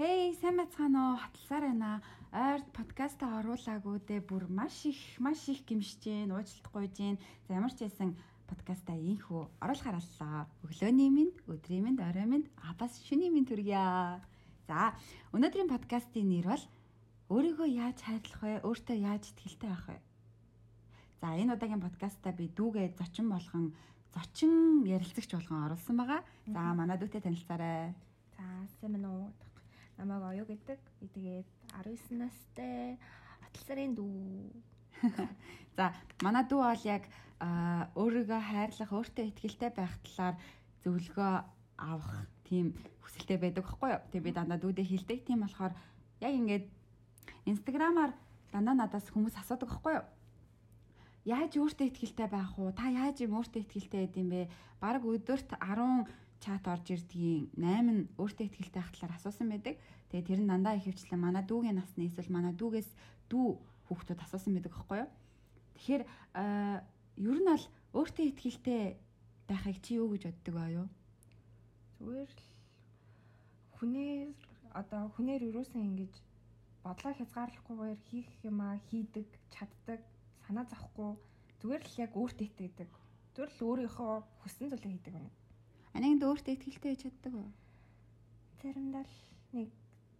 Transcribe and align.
Хей, 0.00 0.32
сайн 0.40 0.56
байцгаана 0.56 1.12
уу? 1.12 1.20
Хатлсаар 1.20 1.64
байна. 1.68 2.00
Ойрд 2.32 2.64
подкаста 2.72 3.36
оруулаагүй 3.36 4.00
дээ 4.08 4.24
бүр 4.24 4.48
маш 4.48 4.88
их 4.88 4.96
маш 5.20 5.44
их 5.52 5.60
гимшиж 5.68 6.00
гин, 6.00 6.32
уучлалт 6.32 6.72
гуйж 6.72 6.96
гин. 6.96 7.18
За 7.44 7.60
ямар 7.60 7.68
ч 7.68 7.84
байсан 7.84 8.16
подкаста 8.48 8.96
ийхүү 8.96 9.60
оруулахаар 9.60 10.00
аллаа. 10.00 10.48
Өглөөний 10.64 11.12
минь, 11.12 11.36
өдрийн 11.44 11.84
минь, 11.84 12.00
оройн 12.00 12.32
минь, 12.32 12.48
а 12.64 12.72
бас 12.80 12.96
шөнийн 13.04 13.28
минь 13.28 13.44
төргийа. 13.44 14.24
За, 14.64 14.96
өнөөдрийн 15.36 15.68
подкастын 15.68 16.32
нэр 16.32 16.48
бол 16.48 16.64
өөрийгөө 17.28 17.68
яаж 17.68 18.00
хайрлах 18.00 18.40
вэ? 18.40 18.64
Өөртөө 18.64 18.96
яаж 19.04 19.28
итгэлтэй 19.36 19.68
байх 19.68 19.84
вэ? 19.84 19.98
За, 21.20 21.36
энэ 21.36 21.60
удаагийн 21.60 21.84
подкаста 21.84 22.32
би 22.32 22.48
дүүгээ 22.48 22.96
зочин 22.96 23.28
болгон 23.28 23.76
зочин 24.16 24.80
ярилцагч 24.80 25.36
болгон 25.36 25.68
оруулсан 25.68 26.00
байгаа. 26.00 26.24
За, 26.48 26.72
манай 26.72 26.96
дүүтэй 26.96 27.20
танилцаарай. 27.20 27.92
За, 28.40 28.48
сайн 28.80 28.96
байна 28.96 29.12
уу? 29.12 29.49
Намайг 30.00 30.24
оюу 30.24 30.46
гэдэг. 30.48 30.80
Тэгээд 31.12 31.48
19 31.76 32.16
настай 32.16 32.96
атлсарын 33.44 33.92
дүү. 33.94 34.48
За 35.76 35.92
манай 36.24 36.44
дүү 36.48 36.60
бол 36.64 36.84
яг 36.88 37.04
өөрийгөө 37.40 38.40
хайрлах, 38.40 38.90
өөртөө 38.92 39.24
ихтэй 39.44 39.70
байх 39.72 39.92
талаар 40.04 40.36
зөвлөгөө 40.84 41.32
авах 41.80 42.28
тийм 42.48 42.72
хүсэлтэй 43.04 43.38
байдаг 43.40 43.64
байхгүй 43.64 43.90
юу? 43.92 44.02
Тэгээ 44.12 44.24
би 44.24 44.32
дандаа 44.32 44.58
дүүдээ 44.60 44.86
хилдэг. 44.88 45.24
Тийм 45.24 45.44
болохоор 45.44 45.72
яг 46.20 46.32
ингээд 46.32 46.66
инстаграмаар 47.48 48.12
дандаа 48.52 48.76
надаас 48.76 49.08
хүмүүс 49.12 49.36
асуудаг 49.40 49.68
байхгүй 49.68 50.00
юу? 50.00 50.06
Яаж 51.24 51.52
өөртөө 51.56 51.86
ихтэй 51.92 52.28
байх 52.28 52.56
уу? 52.56 52.72
Та 52.72 52.88
яаж 52.88 53.20
юм 53.24 53.36
өөртөө 53.40 53.64
ихтэй 53.64 54.08
байд 54.08 54.16
юм 54.16 54.28
бэ? 54.32 54.48
Бараг 54.80 55.04
өдөрт 55.04 55.56
10 55.56 56.08
чат 56.40 56.64
орж 56.72 56.86
ирдгийн 56.96 57.52
8 57.54 57.84
нь 57.92 58.08
өөртөө 58.16 58.46
ихтэй 58.48 58.80
байх 58.80 58.90
талаар 58.96 59.16
асуусан 59.16 59.48
байдаг. 59.52 59.76
Тэгээ 60.08 60.28
тэр 60.28 60.40
нь 60.40 60.50
дандаа 60.50 60.74
их 60.80 60.88
хвчлэн 60.88 61.20
манай 61.20 61.44
дүүгийн 61.44 61.76
насны 61.76 62.08
эсвэл 62.08 62.32
манай 62.32 62.52
дүүгээс 62.56 62.90
дүү 63.28 63.46
хүүхдүүд 63.86 64.20
асуусан 64.24 64.52
байдаг 64.56 64.72
аахгүй 64.72 64.98
юу. 65.04 65.10
Тэгэхээр 65.76 66.02
ер 67.28 67.38
нь 67.40 67.48
бол 67.50 67.64
өөртөө 68.00 68.24
ихтэй 68.26 68.96
байхыг 69.48 69.78
чи 69.84 70.00
юу 70.00 70.08
гэж 70.12 70.22
боддог 70.32 70.54
баа 70.56 70.68
юу? 70.80 70.88
Зүгээр 72.00 72.30
л 72.32 72.44
хүнээр 73.76 74.28
одоо 74.80 75.02
хүнээр 75.14 75.42
юусэн 75.52 75.82
ингэж 75.88 76.14
бодлоо 76.84 77.12
хязгаарлахгүйгээр 77.16 78.00
хийх 78.08 78.30
юмаа 78.50 78.80
хийдэг, 78.88 79.28
чаддаг, 79.52 80.00
санаа 80.46 80.64
зовхгүй 80.70 81.12
зүгээр 81.60 81.82
л 81.84 82.00
яг 82.04 82.12
өөртөө 82.16 82.46
итгэдэг. 82.48 82.90
Зүгээр 83.34 83.50
л 83.52 83.64
өөрийнхөө 83.68 84.12
хүссэн 84.40 84.68
зүйлээ 84.72 84.92
хийдэг 84.96 85.14
үнэ. 85.18 85.39
Анигд 85.96 86.22
өөртөө 86.22 86.54
ихтэй 86.54 86.94
хийж 86.94 87.02
чаддаг 87.02 87.34
уу? 87.34 87.50
Заримдаа 88.62 89.02
л 89.02 89.16
нэг 89.56 89.68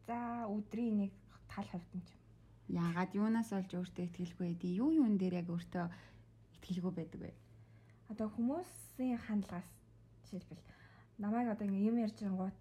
за 0.06 0.18
өдрийн 0.50 0.96
нэг 1.06 1.12
тал 1.46 1.68
хувьд 1.70 1.90
нь 1.94 2.04
ч 2.06 2.10
юм. 2.14 2.20
Яагаад 2.82 3.10
юунаас 3.14 3.50
олж 3.54 3.70
өөртөө 3.78 4.04
ихтгэлгүй 4.06 4.46
байдгийг 4.50 4.78
юу 4.82 4.90
юун 4.90 5.14
дээр 5.18 5.34
яг 5.40 5.48
өөртөө 5.50 5.84
ихтгэлгүй 6.54 6.92
байдаг 6.94 7.20
вэ? 7.22 7.32
Одоо 8.10 8.27
хүмүүсийн 8.34 9.18
хандлагаас 9.27 9.70
жишээлбэл 10.27 10.62
намайг 11.22 11.46
одоо 11.54 11.66
ингэ 11.66 11.86
юм 11.90 11.96
ярьж 12.02 12.18
байгангууд 12.18 12.56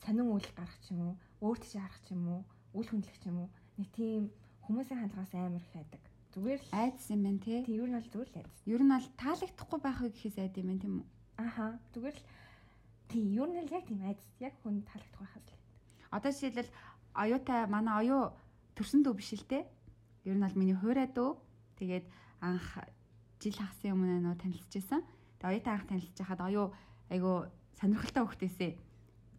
сонин 0.00 0.28
үйл 0.32 0.48
гарах 0.56 0.78
ч 0.84 0.96
юм 0.96 1.00
уу, 1.04 1.14
өөрт 1.44 1.62
чи 1.68 1.76
харах 1.76 2.00
ч 2.04 2.16
юм 2.16 2.24
уу, 2.28 2.42
үл 2.72 2.88
хүндлэх 2.88 3.18
ч 3.20 3.24
юм 3.28 3.36
уу, 3.44 3.48
нэг 3.76 3.88
тийм 3.92 4.22
хүмүүсийн 4.64 5.00
хандлагаас 5.00 5.32
амар 5.36 5.60
их 5.60 5.72
байдаг. 5.76 6.02
Зүгээр 6.32 6.60
л 6.62 6.72
айдас 6.72 7.06
юм 7.10 7.20
байна 7.26 7.40
тий. 7.44 7.60
Тий, 7.66 7.76
ер 7.76 7.88
нь 7.90 7.96
бол 7.98 8.12
зүгээр 8.12 8.30
л 8.32 8.38
айдас. 8.40 8.58
Ер 8.64 8.80
нь 8.80 8.92
бол 8.94 9.08
таалагдахгүй 9.18 9.80
байх 9.82 9.98
вэ 10.00 10.08
гэхээс 10.14 10.38
айд 10.40 10.54
юм 10.56 10.68
байна 10.70 10.82
тийм 10.84 10.94
үү? 11.02 11.06
Аха. 11.40 11.80
Зүгээр 11.96 12.16
л 12.20 12.24
тийм 13.08 13.24
ер 13.32 13.48
нь 13.48 13.64
л 13.64 13.72
яг 13.72 13.84
тийм 13.88 14.00
айдас. 14.04 14.28
Яг 14.40 14.54
хүн 14.60 14.84
таалагдах 14.84 15.20
байхаас 15.24 15.46
л. 15.48 15.60
Одоо 16.12 16.30
жишээлбэл 16.32 16.70
оюутай 17.16 17.60
манай 17.66 17.94
оюу 18.04 18.36
төрсөн 18.76 19.00
дүү 19.00 19.14
биш 19.16 19.32
л 19.40 19.48
те. 19.48 19.64
Ер 20.28 20.36
нь 20.36 20.44
бол 20.44 20.58
миний 20.60 20.76
хуурай 20.76 21.08
дүү. 21.08 21.30
Тэгээд 21.80 22.04
анх 22.44 22.68
жил 23.40 23.56
хагасын 23.56 23.96
өмнө 23.96 24.20
нөө 24.20 24.36
танилцчихсан. 24.36 25.00
Тэгээд 25.40 25.48
оюутай 25.48 25.72
анх 25.72 25.86
танилцж 25.88 26.18
хахад 26.20 26.44
оюу 26.44 26.66
айгу 27.08 27.48
сонирхолтой 27.80 28.24
хөхтэйсээ 28.28 28.72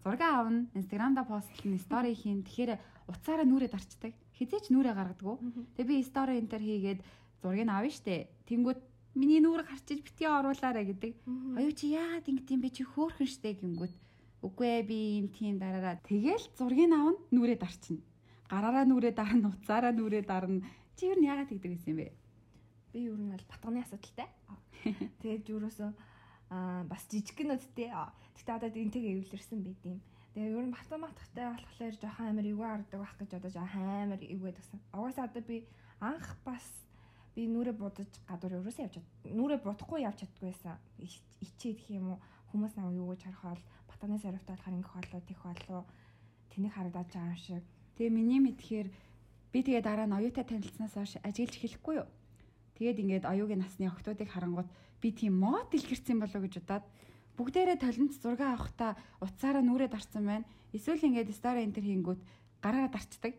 зураг 0.03 0.21
аавна, 0.21 0.67
инстаграмда 0.73 1.23
постлын 1.23 1.77
стори 1.79 2.15
хийн. 2.15 2.43
Тэгэхээр 2.43 2.79
уцаараа 3.07 3.45
нүрээ 3.45 3.69
дарчдаг. 3.69 4.13
Хизээч 4.33 4.73
нүрээ 4.73 4.93
гаргадаг. 4.97 5.37
Тэгээ 5.77 5.89
би 5.89 6.03
стори 6.03 6.41
энтер 6.41 6.61
хийгээд 6.61 6.99
зургийг 7.41 7.69
авна 7.69 7.89
штэ. 7.89 8.29
Тэнгүүд 8.49 8.79
Миний 9.11 9.43
нүрэг 9.43 9.67
харчиж 9.67 9.99
битгий 10.07 10.29
оруулаарэ 10.31 10.87
гэдэг. 10.87 11.13
Оюу 11.59 11.73
чи 11.75 11.91
яагаад 11.91 12.31
ингэ 12.31 12.47
тийм 12.47 12.59
бэ 12.63 12.69
чи 12.71 12.87
хөөхөн 12.87 13.27
штэ 13.27 13.59
гингүүт. 13.59 13.91
Үгүй 14.39 14.67
ээ 14.71 14.83
би 14.87 14.97
юм 15.19 15.27
тийм 15.35 15.59
дараараа. 15.59 15.99
Тэгэл 16.07 16.47
зургийг 16.55 16.95
авна 16.95 17.19
нүрээ 17.29 17.59
дарчна. 17.59 17.99
Гараараа 18.47 18.87
нүрээ 18.87 19.11
дарна, 19.11 19.51
уцаараа 19.51 19.91
нүрээ 19.91 20.23
дарна. 20.23 20.63
Чи 20.95 21.11
юу 21.11 21.19
яагаад 21.19 21.51
тэгдэг 21.51 21.71
гэсэн 21.75 21.91
юм 21.91 21.99
бэ? 21.99 22.07
Би 22.95 22.99
юу 23.11 23.19
нь 23.19 23.35
бол 23.35 23.45
батганы 23.51 23.83
асуудалтай. 23.83 24.31
Тэгээд 25.19 25.51
юурөөсөө 25.51 25.89
аа 26.55 26.83
бас 26.91 27.03
жижиггэнүүдтэй. 27.11 27.91
Гэтэ 27.91 28.51
одоо 28.55 28.71
энтэйгээ 28.71 29.27
эвлэрсэн 29.27 29.59
байд 29.59 29.81
юм. 29.87 29.99
Тэгээ 30.31 30.55
ер 30.55 30.65
нь 30.67 30.71
математиктай 30.71 31.45
болохоор 31.51 31.95
жоохон 31.99 32.27
амар 32.31 32.47
эвгүй 32.47 32.67
хардаг 32.67 32.99
байх 33.03 33.15
гэж 33.19 33.31
одоо 33.35 33.51
жоохон 33.51 33.83
амар 34.07 34.21
эвгүй 34.23 34.51
гэсэн. 34.55 34.79
Угаасаа 34.95 35.27
одоо 35.27 35.43
би 35.43 35.67
анх 35.99 36.27
бас 36.47 36.65
би 37.35 37.47
нүрэ 37.47 37.71
будаж 37.71 38.11
гадуур 38.27 38.59
өрөөсөө 38.59 38.83
явж. 38.87 38.95
Нүрэ 39.23 39.63
будахгүй 39.63 40.03
явж 40.03 40.27
чаддгүйсэн. 40.27 40.75
Ичээд 41.39 41.79
гэх 41.79 41.89
юм 41.95 42.15
уу 42.15 42.19
хүмүүс 42.51 42.75
намайг 42.75 42.99
юу 42.99 43.15
гэж 43.15 43.31
харах 43.31 43.43
бол 43.55 43.63
батаны 43.87 44.19
саривтай 44.19 44.55
болохоор 44.55 44.77
ингэх 44.77 44.93
болоо 44.99 45.21
тийх 45.23 45.41
болоо 45.43 45.81
тэнийг 46.51 46.73
харагдаж 46.75 47.07
байгаа 47.07 47.31
юм 47.31 47.39
шиг. 47.39 47.63
Тэгээ 47.95 48.11
миний 48.11 48.41
мэдхээр 48.43 48.87
би 49.55 49.59
тэгээ 49.63 49.83
дараа 49.83 50.07
нь 50.07 50.17
оюутай 50.19 50.43
танилцсанаас 50.43 50.95
хойш 50.95 51.13
ажиглаж 51.23 51.55
эхлэхгүй 51.55 51.95
юу. 52.03 52.07
Тэгээд 52.75 52.99
ингээд 52.99 53.25
оюугийн 53.31 53.63
насны 53.63 53.87
охтуудыг 53.87 54.27
харангууд 54.27 54.67
би 54.99 55.09
тийм 55.15 55.39
мод 55.39 55.71
илгэрсэн 55.71 56.19
болоо 56.19 56.41
гэж 56.43 56.53
удаад 56.59 56.85
бүгдээрээ 57.39 57.77
толинц 57.79 58.19
зураг 58.19 58.41
авахта 58.43 58.99
уцаараа 59.23 59.63
нүрээ 59.63 59.87
дарцсан 59.87 60.23
байна. 60.27 60.49
Эсвэл 60.75 61.07
ингээд 61.07 61.31
стори 61.31 61.63
энтер 61.63 61.87
хийнгүүт 61.87 62.19
гараараа 62.59 62.91
дарцдаг. 62.91 63.33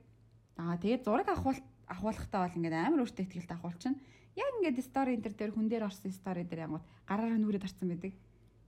Аа 0.56 0.76
тэгээд 0.80 1.04
зураг 1.04 1.28
авах 1.28 1.60
ахуулахтаа 1.92 2.48
бол 2.48 2.56
ингээд 2.56 2.74
амар 2.74 3.04
өөртөө 3.04 3.24
ихтгэлтэй 3.28 3.56
ахуулчихна. 3.56 4.00
Яг 4.34 4.50
ингээд 4.58 4.80
стори 4.80 5.16
энэ 5.20 5.28
дээр 5.28 5.52
хүн 5.52 5.68
дээр 5.68 5.86
орсон 5.86 6.12
стори 6.12 6.44
дээр 6.48 6.64
янгууд 6.66 6.84
гараараа 7.04 7.38
нүрээд 7.38 7.64
харсан 7.68 7.88
байдаг. 7.92 8.12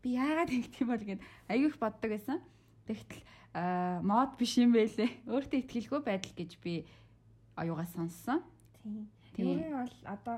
Би 0.04 0.08
яагаад 0.14 0.52
тэгт 0.54 0.74
юм 0.84 0.88
бол 0.92 1.04
ингээд 1.04 1.22
аягүй 1.48 1.68
их 1.72 1.78
боддог 1.80 2.10
байсан. 2.12 2.38
Тэгтэл 2.84 3.22
мод 4.04 4.36
биш 4.36 4.60
юм 4.60 4.76
байлээ. 4.76 5.10
Өөртөө 5.24 5.58
ихтгэлгүй 5.64 6.00
байдал 6.04 6.34
гэж 6.36 6.50
би 6.60 6.84
аюугаа 7.56 7.88
сонссон. 7.88 8.44
Тийм. 8.82 9.08
Тэр 9.32 9.46
нь 9.56 9.72
бол 9.72 9.96
одоо 10.04 10.36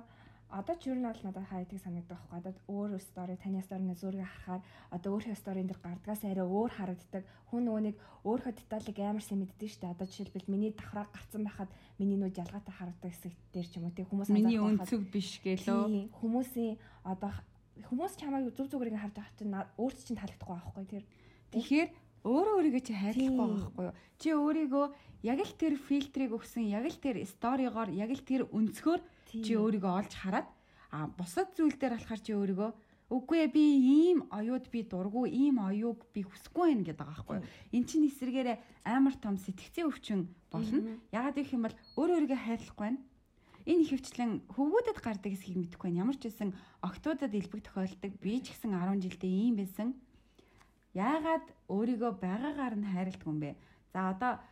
одоо 0.50 0.74
ч 0.78 0.86
юу 0.86 0.94
нь 0.94 1.02
бол 1.02 1.22
надад 1.26 1.46
хайдаг 1.50 1.78
санагддаг 1.82 2.14
байхгүй. 2.14 2.38
Одоо 2.38 2.52
өөр 2.70 3.00
стори 3.02 3.34
таны 3.36 3.62
сторины 3.62 3.94
зургийг 3.98 4.26
харахаар 4.30 4.62
одоо 4.94 5.10
өөрийнхөө 5.18 5.42
сторийн 5.42 5.66
дээр 5.66 5.80
гардгаас 5.82 6.22
арай 6.22 6.46
өөр 6.46 6.70
харагддаг. 6.70 7.22
Хүн 7.50 7.62
нөгөө 7.66 7.82
нэг 7.82 7.96
өөрийнхөө 8.22 8.54
деталийг 8.54 8.98
амар 9.02 9.24
сайн 9.26 9.40
мэддэг 9.42 9.68
шүү 9.68 9.80
дээ. 9.82 9.94
Одоо 9.98 10.06
жишээлбэл 10.06 10.52
миний 10.52 10.70
давхраа 10.70 11.06
гарцсан 11.10 11.42
байхад 11.42 11.70
миний 11.98 12.18
нөө 12.18 12.30
жалгаатай 12.30 12.74
харагддаг 12.78 13.10
хэсэг 13.10 13.34
дээр 13.50 13.66
ч 13.66 13.72
юм 13.74 13.84
уу 13.90 13.94
тий 13.96 14.06
хүмүүс 14.06 14.30
миний 14.30 14.62
өнцөг 14.62 15.02
биш 15.10 15.42
гэлөө. 15.42 16.14
Хүмүүсийн 16.14 16.78
одоо 17.02 17.32
хүмүүс 17.90 18.14
чамайг 18.16 18.54
зүг 18.54 18.70
зүгээрээ 18.70 19.02
харж 19.02 19.14
байгаа 19.18 19.34
чинь 19.34 19.54
өөрт 19.82 19.98
чинь 20.06 20.18
таалагдахгүй 20.18 20.54
байхгүй 20.54 20.84
тэр. 20.86 21.04
Тэгэхээр 21.50 21.88
өөрөө 22.26 22.54
өөрийгөө 22.58 22.82
чи 22.86 22.94
хайрлахгүй 22.94 23.46
байхгүй 23.50 23.84
юу? 23.86 23.94
Чи 24.18 24.28
өөрийгөө 24.34 24.86
яг 25.26 25.38
л 25.42 25.54
тэр 25.58 25.74
фильтрийг 25.76 26.32
өгсөн, 26.34 26.66
яг 26.70 26.86
л 26.86 26.98
тэр 26.98 27.22
сторигоор, 27.26 27.90
яг 27.92 28.10
л 28.10 28.22
тэр 28.22 28.48
өнцгөр 28.50 29.00
чи 29.26 29.52
өөрийгөө 29.58 29.92
олж 30.00 30.12
хараад 30.14 30.48
а 30.90 31.06
бусад 31.06 31.52
зүйл 31.56 31.76
дээр 31.76 31.98
болохоор 31.98 32.22
чи 32.22 32.32
өөрийгөө 32.32 32.70
үгүй 33.06 33.38
ээ 33.46 33.50
би 33.54 33.64
ийм 33.78 34.18
оюуд 34.34 34.66
би 34.70 34.82
дургу 34.82 35.30
ийм 35.30 35.62
оюуг 35.62 36.10
би 36.10 36.26
хүсэхгүй 36.26 36.74
байх 36.74 36.90
гэдэг 36.90 36.98
байгаа 36.98 37.14
байхгүй 37.14 37.36
юу. 37.38 37.46
Эн 37.78 37.84
чинь 37.86 38.08
эсрэгээрээ 38.10 38.58
амар 38.82 39.14
том 39.22 39.38
сэтгцийн 39.38 39.86
өвчин 39.86 40.20
болно. 40.50 40.98
Ягаад 41.14 41.38
гэх 41.38 41.54
юм 41.54 41.70
бол 41.70 41.76
өөр 41.94 42.10
өөрийгөө 42.18 42.40
хайрлахгүй 42.42 42.82
байна. 42.82 42.98
Энэ 43.66 43.82
их 43.86 43.90
хвчлэн 43.94 44.32
хөвгүүдэд 44.50 44.98
гардаг 44.98 45.30
хэсгийг 45.30 45.58
мэдэхгүй 45.58 45.86
байна. 45.90 46.02
Ямар 46.02 46.18
ч 46.18 46.22
байсан 46.26 46.50
октоудад 46.82 47.30
илбэг 47.30 47.62
тохиолдог. 47.62 48.12
Би 48.18 48.42
ч 48.42 48.50
гэсэн 48.50 48.74
10 48.74 49.02
жилдээ 49.06 49.30
ийм 49.30 49.54
байсан. 49.62 49.94
Яагаад 50.94 51.46
өөрийгөө 51.70 52.12
байгаагаар 52.18 52.74
нь 52.74 52.90
хайрладаг 52.90 53.22
юм 53.22 53.38
бэ? 53.38 53.54
За 53.94 54.10
одоо 54.10 54.42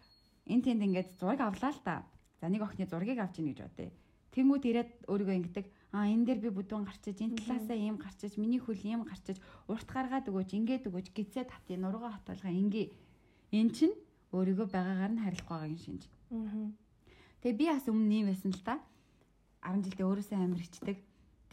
энэ 0.47 0.62
тэнд 0.62 0.82
ингээд 0.87 1.09
зураг 1.19 1.43
авлаа 1.43 1.75
л 1.75 1.82
та. 1.82 2.06
За 2.38 2.47
нэг 2.47 2.62
охины 2.62 2.87
зургийг 2.87 3.19
авч 3.19 3.43
ийн 3.43 3.50
гэж 3.50 3.59
бодъё. 3.67 3.91
Тэнгүүд 4.35 4.65
ирээд 4.67 4.91
өөрийгөө 5.07 5.37
ингэдэг. 5.39 5.67
Аа 5.95 6.11
энэ 6.11 6.27
дээр 6.27 6.41
би 6.43 6.51
бүдүүн 6.51 6.91
гарчиж, 6.91 7.23
энэ 7.23 7.39
талаасаа 7.39 7.79
ийм 7.79 8.03
гарчиж, 8.03 8.35
миний 8.35 8.59
хөл 8.59 8.83
ийм 8.83 9.07
гарчиж, 9.07 9.39
урт 9.71 9.87
гаргаад 9.87 10.27
өгөөч, 10.27 10.51
ингээд 10.59 10.91
өгөөч, 10.91 11.15
гизээ 11.15 11.47
татъя, 11.47 11.79
нургаа 11.79 12.19
хатгалгаа 12.19 12.51
ингээ. 12.51 12.91
Эн 13.55 13.71
чин 13.71 13.95
өөрийгөө 14.35 14.67
байгаагаар 14.75 15.13
нь 15.15 15.23
харилах 15.23 15.47
байгаагийн 15.47 15.83
шинж. 15.87 16.03
Тэгээ 17.47 17.59
би 17.63 17.67
бас 17.71 17.87
өмнө 17.87 18.15
ийм 18.19 18.27
байсан 18.35 18.51
л 18.51 18.63
та. 18.67 18.83
10 19.63 19.87
жилдээ 19.87 20.07
өөрөөсөө 20.11 20.39
амир 20.43 20.61
хичдэг. 20.67 20.99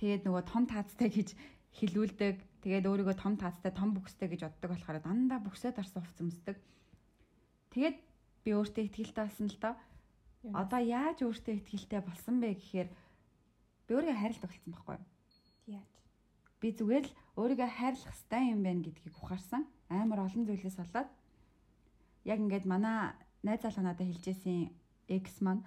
Тэгээд 0.02 0.26
нөгөө 0.26 0.44
том 0.50 0.64
таацтай 0.66 1.10
гэж 1.14 1.30
хилүүлдэг. 1.78 2.36
Тэгээд 2.66 2.90
өөрийгөө 2.90 3.16
том 3.22 3.38
таацтай, 3.38 3.70
том 3.70 3.94
бүкстэй 3.94 4.28
гэж 4.34 4.42
боддог 4.50 4.70
болохоор 4.74 5.00
дандаа 5.06 5.40
бүксээ 5.46 5.72
дарсан 5.78 6.02
хувц 6.02 6.18
өмсдөг. 6.18 6.58
Тэгээд 7.70 7.98
би 8.42 8.50
өөртөө 8.58 8.84
ихтгэлтэй 8.90 9.24
болсон 9.30 9.48
л 9.48 9.58
доо. 9.62 9.74
Одоо 10.42 10.82
яаж 10.82 11.22
өөртөө 11.22 11.54
ихтгэлтэй 11.54 12.02
болсон 12.02 12.42
бэ 12.42 12.58
гэхээр 12.58 12.90
би 13.86 13.92
өөрийгөө 13.94 14.18
хайрлах 14.18 14.50
болсон 14.50 14.72
байхгүй 14.74 14.96
юу? 14.98 15.06
Яаж? 15.78 15.92
Би 16.58 16.68
зүгээр 16.74 17.06
л 17.06 17.14
өөрийгөө 17.38 17.70
хайрлах 17.70 18.10
хэрэгтэй 18.10 18.44
юм 18.50 18.62
байна 18.66 18.82
гэдгийг 18.82 19.16
ухаарсан. 19.22 19.70
Амар 19.94 20.26
олон 20.26 20.44
зүйлээс 20.50 20.78
болоод 20.82 21.10
яг 22.26 22.40
ингээд 22.42 22.66
манай 22.66 23.14
найз 23.46 23.62
залуу 23.62 23.86
надад 23.86 24.10
хэлжсэн 24.10 24.74
X 25.06 25.46
маань 25.46 25.62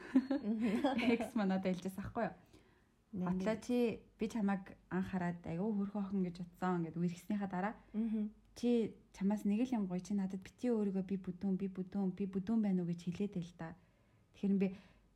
X 1.22 1.34
маань 1.38 1.54
надад 1.54 1.70
хэлжсэн 1.70 2.02
аахгүй 2.02 2.24
юу? 2.26 2.36
Батлаа 3.14 3.56
чи 3.62 4.02
би 4.18 4.26
чамайг 4.26 4.74
анхаарад 4.90 5.38
айгүй 5.46 5.70
хөрхөө 5.70 6.02
охин 6.02 6.26
гэж 6.26 6.36
утсан 6.42 6.82
ингээд 6.82 6.98
үерхснийхаа 6.98 7.46
дараа 7.46 7.74
чи 8.58 8.94
чамаас 9.14 9.46
нэг 9.46 9.70
л 9.70 9.74
юм 9.78 9.86
гоё 9.86 10.02
чи 10.02 10.18
надад 10.18 10.42
бити 10.42 10.66
өөрийгөө 10.74 11.04
би 11.06 11.16
бүдүүн 11.22 11.54
би 11.54 11.66
бүдүүн 11.70 12.10
би 12.18 12.26
бүдүүн 12.26 12.60
байна 12.62 12.82
уу 12.82 12.90
гэж 12.90 13.00
хэлээд 13.06 13.34
л 13.38 13.54
да. 13.58 13.74
Тэгэхээр 14.34 14.58
би 14.60 14.68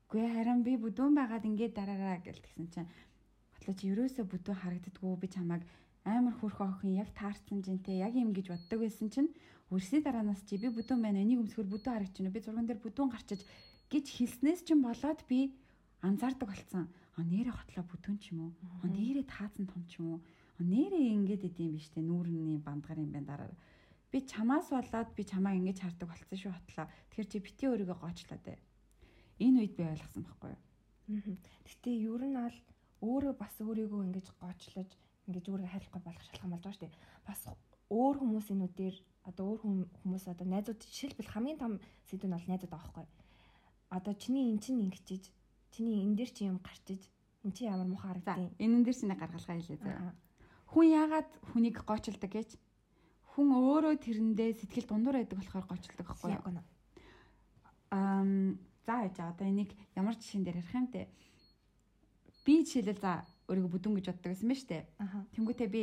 үгүй 0.08 0.24
харин 0.24 0.62
би 0.64 0.72
бүдүүн 0.80 1.12
байгаад 1.18 1.44
ингээд 1.44 1.74
дараараа 1.76 2.18
гэл 2.24 2.40
тэгсэн 2.40 2.66
чинь 2.72 2.88
батлаа 3.52 3.74
чи 3.76 3.84
ерөөсөө 3.92 4.24
бүдүүн 4.24 4.60
харагддггүй 4.62 5.16
би 5.20 5.28
чамайг 5.28 5.62
амар 6.08 6.34
хөрхөө 6.40 6.66
охин 6.72 6.96
яг 6.96 7.10
таарсан 7.12 7.60
жинтэй 7.60 8.00
яг 8.00 8.14
юм 8.16 8.32
гэж 8.32 8.46
боддог 8.48 8.80
байсан 8.80 9.12
чинь 9.12 9.28
өрсний 9.68 10.00
дараанаас 10.00 10.40
чи 10.48 10.56
би 10.56 10.72
бүдүүн 10.72 11.02
байна 11.04 11.20
энийг 11.20 11.44
өмсгөр 11.44 11.68
бүдүүн 11.68 11.94
харагч 11.94 12.14
байна 12.16 12.32
би 12.32 12.40
зурган 12.40 12.64
дээр 12.64 12.80
бүдүүн 12.80 13.12
гарчиж 13.12 13.44
гэж 13.92 14.06
хэлснээс 14.16 14.64
чинь 14.64 14.80
болоод 14.80 15.20
би 15.28 15.52
анзаардаг 16.00 16.48
болсон. 16.48 16.88
А 17.16 17.20
нэрэ 17.20 17.50
хотлоо 17.52 17.84
бүдүүн 17.84 18.18
ч 18.22 18.32
юм 18.32 18.48
уу? 18.48 18.52
А 18.80 18.86
нэрэ 18.86 19.26
таацсан 19.26 19.66
том 19.66 19.82
ч 19.90 19.98
юм 19.98 20.16
уу? 20.16 20.20
А 20.56 20.62
нэрэ 20.62 20.96
ингээд 21.18 21.44
идэм 21.50 21.74
биш 21.74 21.90
те 21.90 22.00
нүүрний 22.00 22.62
бандгар 22.62 23.02
юм 23.02 23.12
байна 23.12 23.34
дараа 23.34 23.50
би 24.12 24.22
чамаас 24.22 24.70
болоод 24.70 25.08
би 25.12 25.22
чамаа 25.26 25.52
ингэж 25.58 25.82
хардаг 25.82 26.08
болсон 26.08 26.38
шүү 26.38 26.52
хотлоо. 26.54 26.86
Тэгэхээр 27.10 27.28
чи 27.28 27.38
бити 27.42 27.64
өөрийгөө 27.68 27.98
гоочлоо 27.98 28.40
те 28.40 28.56
энэ 29.44 29.58
үед 29.62 29.74
би 29.78 29.82
ойлгосон 29.92 30.22
байхгүй 30.26 30.50
юу 30.52 30.58
гэтээ 31.66 31.96
ер 32.12 32.22
нь 32.28 32.38
аль 32.46 32.58
өөрөө 33.02 33.34
бас 33.42 33.54
өөрийгөө 33.62 34.00
ингэж 34.06 34.26
гоочлож 34.40 34.90
ингэж 35.28 35.44
өөрийгөө 35.48 35.72
хайрлахгүй 35.72 36.02
болох 36.04 36.24
шалтгаан 36.26 36.52
болж 36.52 36.64
байгаа 36.64 36.76
шүү 36.76 36.84
дээ 36.84 36.94
бас 37.28 37.40
өөр 37.88 38.16
хүмүүсийнүүдээр 38.20 38.96
одоо 39.28 39.44
өөр 39.48 39.60
хүмүүс 40.02 40.24
одоо 40.32 40.46
найзууд 40.48 40.80
жишээлбэл 40.84 41.32
хамгийн 41.32 41.58
том 41.62 41.72
сэдв 42.08 42.26
нь 42.26 42.34
бол 42.36 42.50
найзууд 42.50 42.72
байхгүй 42.74 43.06
одоо 43.96 44.14
чиний 44.22 44.52
эн 44.52 44.60
чинь 44.60 44.84
ингэчиж 44.84 45.24
чиний 45.72 46.04
энэ 46.04 46.16
дээр 46.18 46.30
чи 46.36 46.42
юм 46.44 46.58
гарчиж 46.60 47.02
эн 47.44 47.52
чи 47.52 47.64
ямар 47.64 47.86
муухай 47.86 48.12
харагдیں۔ 48.12 48.52
Энэ 48.58 48.84
дээр 48.84 48.96
чинь 48.96 49.14
гаргалгаа 49.14 49.56
хэлээ 49.56 49.78
заа. 49.80 50.14
Хүн 50.72 50.86
яагаад 51.00 51.28
хүнийг 51.52 51.76
гоочилдаг 51.86 52.30
гэж? 52.32 52.50
Хүн 53.32 53.48
өөрөө 53.54 53.94
тэрэндээ 54.04 54.50
сэтгэл 54.60 54.88
дундуур 54.88 55.16
байдаг 55.22 55.38
болохоор 55.38 55.66
гоочилдаг 55.70 56.06
байхгүй 56.06 56.30
юу? 56.34 56.42
Аа 58.88 59.08
за 59.12 59.22
яа 59.22 59.30
одоо 59.32 59.46
энийг 59.46 59.76
ямар 59.94 60.16
жишээн 60.16 60.44
дээр 60.44 60.64
ярих 60.64 60.74
юм 60.74 60.86
те. 60.88 61.08
Би 62.44 62.64
жишээлбэл 62.64 63.04
за 63.04 63.28
өөрийгөө 63.48 63.72
бүдүүн 63.76 63.94
гэж 64.00 64.06
боддог 64.08 64.32
гэсэн 64.32 64.48
мэт 64.48 64.60
штэ. 64.64 64.88
Тэнгүүтээ 65.36 65.68
би 65.68 65.82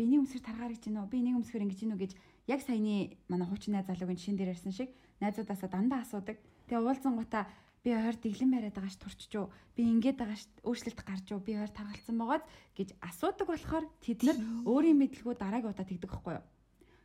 биний 0.00 0.16
өмсгөр 0.16 0.40
таргаар 0.40 0.72
гэж 0.72 0.88
гинөө 0.88 1.04
би 1.12 1.18
нэг 1.20 1.36
өмсгөр 1.36 1.64
ингэж 1.68 1.80
гинөө 1.84 1.98
гэж 2.00 2.12
яг 2.48 2.60
саяны 2.64 3.20
манай 3.28 3.46
хуучин 3.48 3.76
найз 3.76 3.84
залуугийн 3.84 4.16
жишээн 4.16 4.38
дээр 4.40 4.52
ярьсан 4.56 4.72
шиг 4.72 4.88
найзуудаасаа 5.20 5.68
дандаа 5.68 6.00
асуудаг. 6.00 6.40
Тэгээ 6.68 6.80
уулзсан 6.80 7.16
гутаа 7.20 7.44
би 7.84 7.92
ойр 7.92 8.16
дэглэн 8.16 8.50
бариад 8.50 8.76
байгаа 8.80 8.92
ш 8.92 8.96
турчиж 8.96 9.32
уу 9.36 9.52
би 9.76 9.84
ингээд 9.84 10.16
байгаа 10.16 10.40
ш 10.40 10.48
өөрчлөлт 10.64 11.00
гарч 11.04 11.26
уу 11.32 11.40
би 11.44 11.52
ойр 11.60 11.68
таргалцсан 11.68 12.16
байгааз 12.16 12.44
гэж 12.76 12.88
асуудаг 13.04 13.46
болохоор 13.46 13.84
тэд 14.00 14.24
нар 14.24 14.36
өөрийн 14.64 15.00
мэдлгөө 15.00 15.34
дараагийн 15.36 15.72
удаа 15.72 15.86
тэгдэг 15.86 16.10
байхгүй 16.10 16.34
юу? 16.40 16.44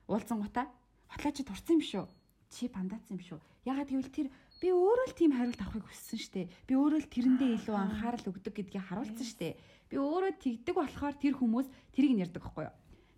Уулзсан 0.08 0.40
гутаа 0.40 0.66
хотлоо 1.12 1.32
чи 1.36 1.44
турцсан 1.44 1.78
юм 1.78 1.84
шүү 1.84 2.06
чи 2.50 2.68
пандаацсан 2.72 3.20
юм 3.20 3.24
шүү 3.24 3.40
ягаад 3.66 3.90
гэвэл 3.90 4.10
тэр 4.10 4.28
би 4.62 4.70
өөрөө 4.70 5.08
л 5.10 5.18
тийм 5.18 5.34
хариулт 5.34 5.58
авахыг 5.58 5.90
хүссэн 5.90 6.20
штэ. 6.22 6.42
Би 6.70 6.74
өөрөө 6.78 7.00
л 7.02 7.10
тэрэндээ 7.10 7.50
илүү 7.58 7.76
анхаарал 7.76 8.30
өгдөг 8.30 8.54
гэдгийг 8.54 8.86
харуулсан 8.86 9.26
штэ. 9.26 9.58
Би 9.90 9.98
өөрөө 9.98 10.38
тэгдэг 10.38 10.76
болохоор 10.78 11.16
тэр 11.18 11.34
хүмүүс 11.42 11.68
тэрийг 11.98 12.14
нэрдэг 12.22 12.46
байхгүй 12.46 12.70
юу? 12.70 12.76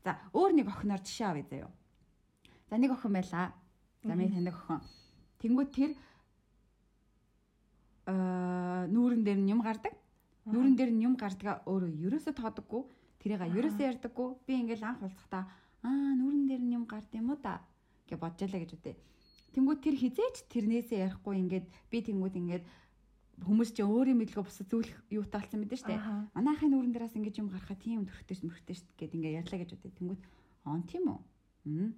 За 0.07 0.15
өөр 0.31 0.51
нэг 0.55 0.67
охиноор 0.71 1.03
жишээ 1.03 1.27
авъя 1.27 1.45
заяа 1.51 1.71
за 2.71 2.75
нэг 2.79 2.95
охин 2.95 3.11
байлаа 3.11 3.51
за 4.07 4.15
миний 4.15 4.31
таньдаг 4.31 4.55
охин. 4.55 4.81
Тэнгуү 5.43 5.67
тэр 5.67 5.91
Э, 8.03 8.83
нүүрэн 8.91 9.23
дээр 9.23 9.39
нь 9.39 9.51
юм 9.55 9.63
гардаг. 9.63 9.95
Нүүрэн 10.43 10.75
дээр 10.75 10.91
нь 10.91 11.05
юм 11.07 11.15
гардаг 11.15 11.63
өөрөө 11.63 11.91
ерөөсө 12.03 12.35
тоодоггүй. 12.35 12.83
Тэрийг 13.23 13.47
ерөөсө 13.47 13.79
ярьдаггүй. 13.79 14.27
Би 14.43 14.59
ингээл 14.59 14.83
анх 14.83 14.99
уулзахдаа 15.07 15.47
аа 15.87 16.11
нүүрэн 16.19 16.43
дээр 16.51 16.63
нь 16.67 16.75
юм 16.75 16.83
гард 16.83 17.07
юм 17.15 17.31
уу 17.31 17.39
та? 17.39 17.63
гэж 18.03 18.19
бодчихлаа 18.19 18.59
гэж 18.59 18.71
үтэй. 18.75 18.95
Тэнгүүд 19.53 19.79
тэр 19.85 19.95
хизээч 20.01 20.35
тэрнээсээ 20.49 20.99
ярихгүй 21.05 21.35
ингээд 21.45 21.65
би 21.89 21.97
тэнгүүд 22.01 22.35
ингээд 22.41 22.65
хүмүүс 23.41 23.69
чинь 23.73 23.89
өөрийн 23.89 24.19
мэдлэгөө 24.21 24.45
бусад 24.45 24.67
зүйлх 24.69 24.93
юу 25.09 25.25
таалсан 25.25 25.61
мэдэн 25.61 25.79
штэ. 25.81 25.97
Манайхын 26.37 26.69
нүүрэн 26.73 26.93
дээрээс 26.93 27.17
ингэж 27.17 27.35
юм 27.41 27.49
гарахаа 27.49 27.77
тийм 27.77 28.05
төрхтэй 28.05 28.37
мөрхтэй 28.45 28.75
штэ 28.77 28.93
гэд 28.97 29.15
ингээд 29.17 29.39
ярьлаа 29.41 29.59
гэж 29.61 29.69
үтэй. 29.73 29.91
Тэнгүүд 29.97 30.21
он 30.69 30.81
тийм 30.85 31.05
үү? 31.09 31.19
Аа 31.69 31.89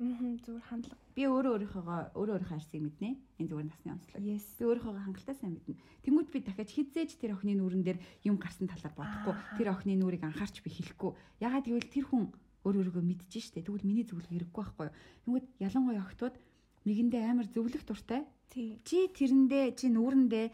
зүгээр 0.00 0.64
хандлага. 0.64 0.96
Би 1.12 1.28
өөрөө 1.28 1.52
өөрийнхөө 1.60 1.84
өөрөө 2.16 2.34
өөрийнхөө 2.40 2.56
арсыг 2.56 2.80
мэднэ. 2.80 3.10
Энэ 3.36 3.48
зүгээр 3.52 3.68
насны 3.68 3.88
онцлог. 3.92 4.16
Би 4.16 4.32
өөрийнхөө 4.40 4.96
хангалттай 4.96 5.36
сайн 5.36 5.52
мэднэ. 5.60 5.76
Тэнгүүд 6.08 6.28
би 6.32 6.38
дахиад 6.40 6.70
хизээж 6.72 7.10
тэр 7.20 7.36
охины 7.36 7.60
нүүрэн 7.60 7.84
дээр 7.84 7.98
юм 8.24 8.40
гарсан 8.40 8.64
талаар 8.64 8.96
бодохгүй. 8.96 9.34
Тэр 9.60 9.68
охины 9.76 10.00
нүрийг 10.00 10.24
анхаарч 10.24 10.64
би 10.64 10.72
хэлэхгүй. 10.72 11.12
Ягаад 11.44 11.68
гэвэл 11.68 11.92
тэр 11.92 12.08
хүн 12.08 12.32
өөр 12.64 12.76
өөрийгөө 12.80 13.04
мэдчихэж 13.04 13.44
штэ. 13.52 13.68
Тэгвэл 13.68 13.84
миний 13.84 14.08
зөвлөгөө 14.08 14.32
хэрэггүй 14.40 14.62
байхгүй 14.64 14.84
юу? 14.88 14.96
Тэнгүүд 15.28 15.46
ялангуяа 15.68 16.00
охтууд 16.00 16.34
нэгэндээ 16.84 17.22
амар 17.28 17.48
зөвлөх 17.50 17.84
дуртай. 17.84 18.24
Чи 18.50 19.08
тэрэндээ 19.14 19.78
чи 19.78 19.86
нүүрэндээ 19.92 20.46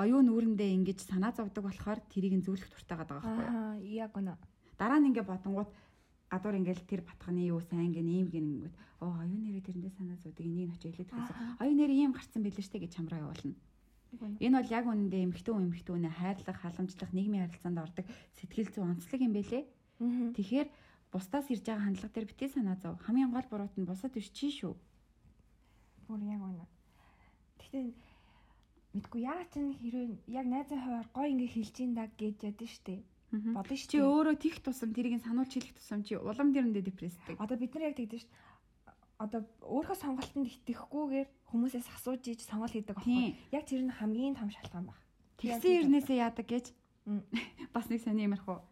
оюун 0.00 0.28
нүүрэндээ 0.28 0.70
ингэж 0.76 0.98
санаа 1.08 1.32
зовдөг 1.32 1.64
болохоор 1.64 2.00
тэрийг 2.08 2.34
нь 2.40 2.44
зөвлөх 2.44 2.68
дуртай 2.68 2.96
байгаа 3.00 3.20
байхгүй 3.20 3.36
юу? 3.36 3.48
Аа, 3.48 3.76
яг 3.80 4.12
гэнэ. 4.16 4.34
Дараа 4.76 4.98
нь 5.00 5.08
ингэ 5.12 5.24
бодонгууд 5.24 5.70
гадуур 6.30 6.56
ингээл 6.60 6.84
тэр 6.88 7.00
батханы 7.04 7.48
юу 7.48 7.60
сайн 7.60 7.92
гэн 7.92 8.08
ийм 8.08 8.28
гэн 8.28 8.46
ингээд 8.60 8.76
оо 9.00 9.12
оюун 9.24 9.40
нэрээ 9.44 9.64
тэрэндээ 9.66 9.92
санаа 9.98 10.16
зовдөг 10.20 10.46
энийг 10.46 10.70
очиж 10.76 10.94
хэлээд 10.94 11.10
гэсэн. 11.10 11.36
Оюун 11.60 11.78
нэр 11.80 11.92
ийм 11.92 12.12
гарцсан 12.12 12.42
билээ 12.44 12.64
штэ 12.64 12.78
гэж 12.80 12.92
чамраа 12.96 13.24
явуулна. 13.24 13.56
Энэ 14.42 14.56
бол 14.58 14.70
яг 14.74 14.84
үнэндээ 14.90 15.22
эмхтэн 15.26 15.70
эмхтүүнээ 15.70 16.12
хайрлах, 16.18 16.58
халамжлах, 16.60 17.10
нийгмийн 17.14 17.46
харилцаанд 17.46 17.78
ордог 17.78 18.06
сэтгэл 18.36 18.70
зүйн 18.74 18.90
онцлог 18.98 19.20
юм 19.22 19.32
бэлээ. 19.38 19.64
Тэгэхээр 20.34 20.68
бусдаас 21.14 21.46
ирж 21.50 21.64
байгаа 21.66 21.86
хандлага 21.86 22.14
дээр 22.14 22.26
битгий 22.26 22.50
санаа 22.50 22.76
зов. 22.78 22.98
Хамгийн 23.06 23.30
гол 23.30 23.46
буруут 23.50 23.74
нь 23.78 23.86
бусад 23.86 24.10
биш 24.14 24.30
чи 24.34 24.50
шүү. 24.50 24.74
Бүр 26.10 26.26
яг 26.26 26.42
үнэ. 26.42 26.66
Гэхдээ 27.62 27.84
мэдгүй 28.98 29.20
яа 29.22 29.46
ч 29.46 29.62
хэрэг 29.62 30.10
яг 30.26 30.46
найзын 30.50 30.82
хуваар 30.82 31.08
гой 31.14 31.30
ингээ 31.30 31.54
хэлж 31.54 31.76
ин 31.86 31.94
да 31.94 32.10
гэж 32.10 32.50
ядсан 32.50 32.66
штэ 32.66 32.96
бодно 33.30 33.76
шүү. 33.78 33.90
Чи 33.94 33.98
өөрөө 34.02 34.34
тех 34.42 34.58
тусам 34.58 34.90
тэрийг 34.90 35.22
сануулж 35.22 35.54
хэлэх 35.54 35.78
тусам 35.78 36.02
чи 36.02 36.18
улам 36.18 36.50
дэрэндээ 36.50 36.82
депрессдэг. 36.82 37.38
Одоо 37.38 37.54
бид 37.54 37.78
нар 37.78 37.94
яг 37.94 37.94
тэгдэж 37.94 38.26
шүү. 38.26 38.32
Одоо 39.22 39.40
өөрөө 39.62 39.96
сонголтонд 40.02 40.50
итгэхгүйгээр 40.50 41.28
хүмүүсээс 41.54 41.88
асууж 41.94 42.26
иж 42.26 42.42
сонголт 42.42 42.74
хийдэг 42.74 42.98
аахгүй. 42.98 43.38
Яг 43.54 43.64
тэр 43.70 43.86
нь 43.86 43.94
хамгийн 43.94 44.34
том 44.34 44.50
шалтгаан 44.50 44.90
баг. 44.90 44.98
Тэгсэн 45.38 45.86
ирнээсээ 45.86 46.18
яадаг 46.26 46.46
гэж 46.50 46.74
бас 47.74 47.86
нэг 47.86 48.02
сони 48.02 48.26
юмрах 48.26 48.48
уу. 48.50 48.66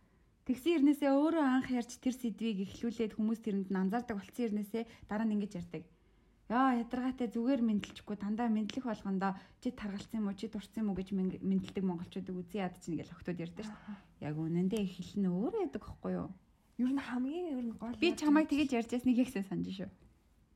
Тэгсэн 0.50 0.82
ирнээсээ 0.82 1.10
өөрөө 1.14 1.44
анх 1.44 1.70
ярьж 1.70 2.00
тэр 2.02 2.16
сэдвийг 2.18 2.66
эхлүүлээд 2.66 3.14
хүмүүс 3.14 3.40
тэрэнд 3.44 3.68
нь 3.70 3.78
анзаардаг 3.78 4.16
болсон 4.18 4.42
ирнээсээ 4.48 4.88
дараа 5.06 5.28
нь 5.28 5.36
ингэж 5.38 5.52
ярьдаг 5.60 5.84
Яа 6.48 6.80
ядаргаатай 6.80 7.28
зүгээр 7.28 7.60
мэдлчихгүй 7.60 8.16
дандаа 8.16 8.48
мэдлэх 8.48 8.88
болгондоо 8.88 9.36
чи 9.60 9.68
таргалсан 9.68 10.24
юм 10.24 10.32
уу 10.32 10.36
чи 10.40 10.48
дурсан 10.48 10.80
юм 10.80 10.88
уу 10.88 10.96
гэж 10.96 11.12
мэдлдэг 11.44 11.84
монголчуудыг 11.84 12.40
үзий 12.40 12.64
яд 12.64 12.72
чинь 12.80 12.96
гэж 12.96 13.12
огтуд 13.12 13.36
ярьдаг 13.36 13.68
шүү. 13.68 13.76
Яг 14.24 14.32
үнэндээ 14.40 14.80
эхлэн 14.80 15.28
өөрөө 15.28 15.60
яадаг 15.68 15.84
байхгүй 15.84 16.12
юу? 16.16 16.32
Ер 16.80 16.88
нь 16.88 17.04
хамгийн 17.04 17.46
ер 17.52 17.64
нь 17.68 17.76
гол 17.76 17.92
Би 18.00 18.16
чамайг 18.16 18.48
тэгэж 18.48 18.80
ярьж 18.80 18.90
ясныг 18.96 19.20
ихсэн 19.28 19.44
санаж 19.44 19.76
шүү. 19.76 19.92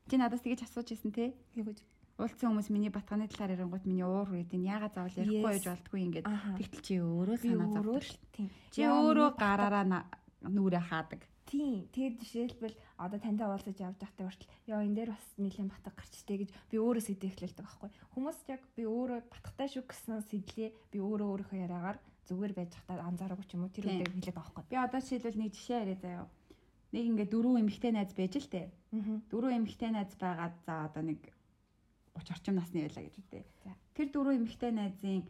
Чи 0.08 0.16
надаас 0.16 0.40
тэгэж 0.40 0.64
асууж 0.64 0.96
ирсэн 0.96 1.12
те? 1.12 1.36
Тэгэж. 1.52 1.84
Уулцсан 2.16 2.56
хүмүүс 2.56 2.72
миний 2.72 2.88
батганы 2.88 3.28
талаар 3.28 3.52
ярингууд 3.52 3.84
миний 3.84 4.08
уур 4.08 4.32
үрээд 4.32 4.56
энэ 4.56 4.72
яга 4.72 4.88
заавал 4.88 5.12
ярихгүй 5.12 5.44
байж 5.44 5.64
болдгүй 5.68 6.00
ингээд 6.08 6.26
тэгтэл 6.56 6.84
чи 6.88 6.94
өөрөө 7.04 7.36
санаа 7.36 7.68
зовдөг. 7.68 8.04
Чи 8.72 8.80
өөрөө 8.88 9.28
гараараа 9.36 9.84
нүрэ 10.48 10.80
хаадаг 10.88 11.20
Тийм. 11.52 11.84
Тэгээд 11.92 12.16
жишээлбэл 12.24 12.76
одоо 12.96 13.20
тантай 13.20 13.44
уулзаж 13.44 13.76
явж 13.76 14.00
байхдаа 14.00 14.24
хүртэл 14.24 14.52
ёо 14.72 14.80
энэ 14.88 14.96
дээр 14.96 15.10
бас 15.12 15.26
нэлээд 15.36 15.68
батг 15.68 15.92
гарчтэй 16.00 16.36
гэж 16.40 16.50
би 16.72 16.76
өөрөө 16.80 17.04
сэдв 17.04 17.28
эхлэлдэг 17.28 17.60
байхгүй. 17.60 17.90
Хүмүүс 18.16 18.38
яг 18.48 18.64
би 18.72 18.88
өөрөө 18.88 19.20
батгтай 19.28 19.68
шүү 19.68 19.84
гэсэн 19.84 20.24
сэдлээ 20.32 20.68
би 20.72 20.98
өөрөө 21.04 21.28
өөрийнхөө 21.28 21.60
яриагаар 21.60 21.98
зүгээр 22.24 22.52
байж 22.56 22.72
хатаа 22.72 23.04
анзаараагүй 23.04 23.44
ч 23.44 23.52
юм 23.52 23.68
уу 23.68 23.74
тэр 23.76 23.84
үедээ 23.84 24.08
хэлээд 24.08 24.32
байгаа 24.32 24.48
байхгүй. 24.48 24.64
Би 24.72 24.76
одоо 24.80 25.00
жишээлбэл 25.04 25.40
нэг 25.44 25.52
жишээ 25.52 25.80
яриа 25.84 25.98
заяа. 26.00 26.26
Нэг 26.96 27.04
ингээ 27.12 27.28
дөрөв 27.28 27.54
эмэгтэй 27.60 27.92
найз 27.92 28.12
байж 28.16 28.34
л 28.40 28.48
тээ. 28.48 28.66
Дөрөв 29.28 29.52
эмэгтэй 29.52 29.90
найз 29.92 30.12
байгаад 30.16 30.56
за 30.64 30.72
одоо 30.88 31.02
нэг 31.04 31.20
30 32.16 32.32
орчим 32.32 32.56
насны 32.56 32.80
байлаа 32.88 33.04
гэж 33.04 33.16
үтэй. 33.20 33.44
Тэр 33.92 34.08
дөрөв 34.08 34.40
эмэгтэй 34.40 34.72
найзын 34.72 35.20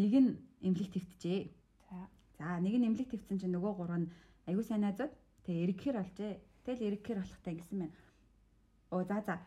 нэг 0.00 0.12
нь 0.24 0.30
эмнэлэг 0.64 1.04
твтжээ. 1.04 1.40
За. 1.84 1.96
За 2.40 2.60
нэг 2.64 2.80
нь 2.80 2.86
эмнэлэг 2.88 3.12
твтсэн 3.12 3.44
чинь 3.44 3.52
нөгөө 3.52 3.72
гурав 3.76 4.00
нь 4.00 4.12
аягүй 4.48 4.64
сайн 4.64 4.84
найзууд 4.84 5.12
Тэгээ 5.46 5.64
эргэхээр 5.70 5.96
олжээ. 6.02 6.32
Тэгэл 6.66 6.86
эргэхээр 6.90 7.18
болохтай 7.22 7.54
гэсэн 7.54 7.78
байна. 7.78 7.94
Оо 8.90 9.06
за 9.06 9.22
за 9.22 9.38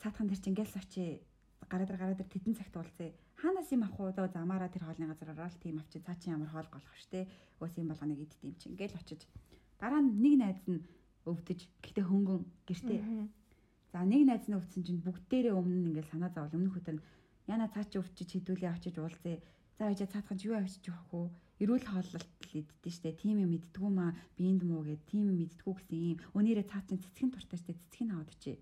цаатхан 0.00 0.32
дээр 0.32 0.40
чи 0.40 0.48
ингээл 0.48 0.80
очие 0.80 1.20
гараа 1.68 1.84
дээр 1.84 2.00
гараа 2.00 2.16
дээр 2.16 2.32
тедэн 2.32 2.56
цагт 2.56 2.72
уулзъя. 2.72 3.12
Хаанаас 3.36 3.68
юм 3.68 3.84
авах 3.84 4.00
уу? 4.00 4.32
Замаараа 4.32 4.72
тэр 4.72 4.88
хоолны 4.88 5.12
газар 5.12 5.36
ороод 5.36 5.60
тийм 5.60 5.76
авчи 5.76 6.00
цаа 6.00 6.16
чи 6.16 6.32
ямар 6.32 6.48
хоол 6.48 6.68
голох 6.72 6.94
штэ. 6.96 7.28
Өөс 7.60 7.76
юм 7.76 7.92
болгоныг 7.92 8.24
идт 8.24 8.40
юм 8.40 8.56
чи. 8.56 8.72
Ингээл 8.72 8.96
очиж 8.96 9.28
дараа 9.76 10.00
нь 10.00 10.16
нэг 10.24 10.34
найз 10.40 10.60
нь 10.64 10.80
өвдөж 11.28 11.60
гэхдээ 11.84 12.06
хөнгөн 12.08 12.40
гэртээ. 12.64 13.00
За 13.92 14.00
нэг 14.08 14.22
найз 14.24 14.44
нь 14.48 14.56
өвдсөн 14.56 14.82
чинь 14.88 15.04
бүгдээрээ 15.04 15.52
өмнө 15.52 15.76
нь 15.84 15.88
ингээл 15.92 16.12
санаа 16.16 16.32
зовол 16.32 16.56
өмнөх 16.56 16.80
өдөр 16.80 16.96
яна 17.44 17.68
цаа 17.68 17.84
чи 17.84 18.00
өвчиж 18.00 18.28
хідүүлээ 18.40 18.72
очиж 18.72 18.96
уулзъя. 18.96 19.44
За 19.76 19.92
ээж 19.92 20.08
цаадхан 20.08 20.40
юу 20.48 20.56
авчиж 20.56 20.88
явах 20.88 21.12
уу? 21.12 21.28
Эрүүл 21.62 21.86
хооллолт 21.88 22.30
иддээ 22.56 22.92
штэ 22.96 23.12
тийм 23.20 23.36
юм 23.44 23.50
мэддгүү 23.52 23.90
маа 23.92 24.10
биэнд 24.38 24.62
муу 24.64 24.82
гэд 24.86 25.02
тийм 25.10 25.30
юм 25.30 25.36
мэддгүү 25.40 25.72
гэсэн 25.76 25.98
юм 26.12 26.18
өнөөрэ 26.38 26.64
цаа 26.70 26.80
чин 26.88 27.02
цэцгийн 27.02 27.32
туртай 27.32 27.58
штэ 27.60 27.72
цэцгийг 27.76 28.10
аваад 28.12 28.32
очие 28.32 28.56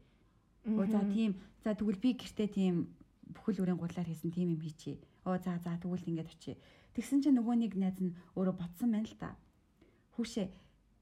Оо 0.65 0.87
за 0.87 1.01
тийм 1.13 1.37
за 1.63 1.77
тэгвэл 1.77 2.01
би 2.01 2.17
гэртээ 2.17 2.49
тийм 2.49 2.89
бүхэл 3.37 3.61
бүрийн 3.61 3.77
гурлаар 3.77 4.09
хийсэн 4.09 4.33
тийм 4.33 4.57
юм 4.57 4.61
хийчихье. 4.65 4.97
Оо 5.29 5.37
за 5.37 5.61
за 5.61 5.77
тэгвэл 5.77 6.09
ингэж 6.09 6.29
очие. 6.33 6.57
Тэгсэн 6.97 7.21
чинь 7.21 7.37
нөгөө 7.37 7.57
нэг 7.61 7.73
найз 7.77 8.01
нь 8.01 8.17
өөрөө 8.33 8.57
ботсон 8.57 8.97
байна 8.97 9.05
л 9.05 9.17
та. 9.21 9.37
Хүүшээ 10.17 10.49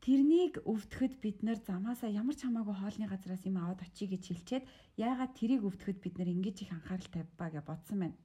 тэрнийг 0.03 0.67
өвдөхөд 0.67 1.15
бид 1.23 1.47
нэр 1.47 1.63
замаасаа 1.63 2.11
ямар 2.11 2.35
ч 2.35 2.43
хамаагүй 2.43 2.75
хоолны 2.75 3.07
газраас 3.07 3.47
юм 3.47 3.63
аваад 3.63 3.87
очие 3.87 4.11
гэж 4.11 4.23
хэлчихэд 4.35 4.65
яагаад 4.99 5.33
тэрийг 5.39 5.63
өвдөхөд 5.63 5.99
бид 6.03 6.15
нэр 6.19 6.35
ингэж 6.35 6.67
их 6.67 6.75
анхаарал 6.75 7.07
тавьбаа 7.07 7.49
гэж 7.55 7.63
бодсон 7.63 7.99
байна. 8.03 8.19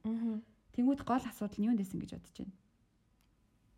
Тэнгүүд 0.74 1.06
гол 1.06 1.22
асуудал 1.22 1.58
нь 1.62 1.70
юу 1.70 1.78
дэсэн 1.78 2.02
гэж 2.02 2.18
бодож 2.18 2.34
байна. 2.34 2.54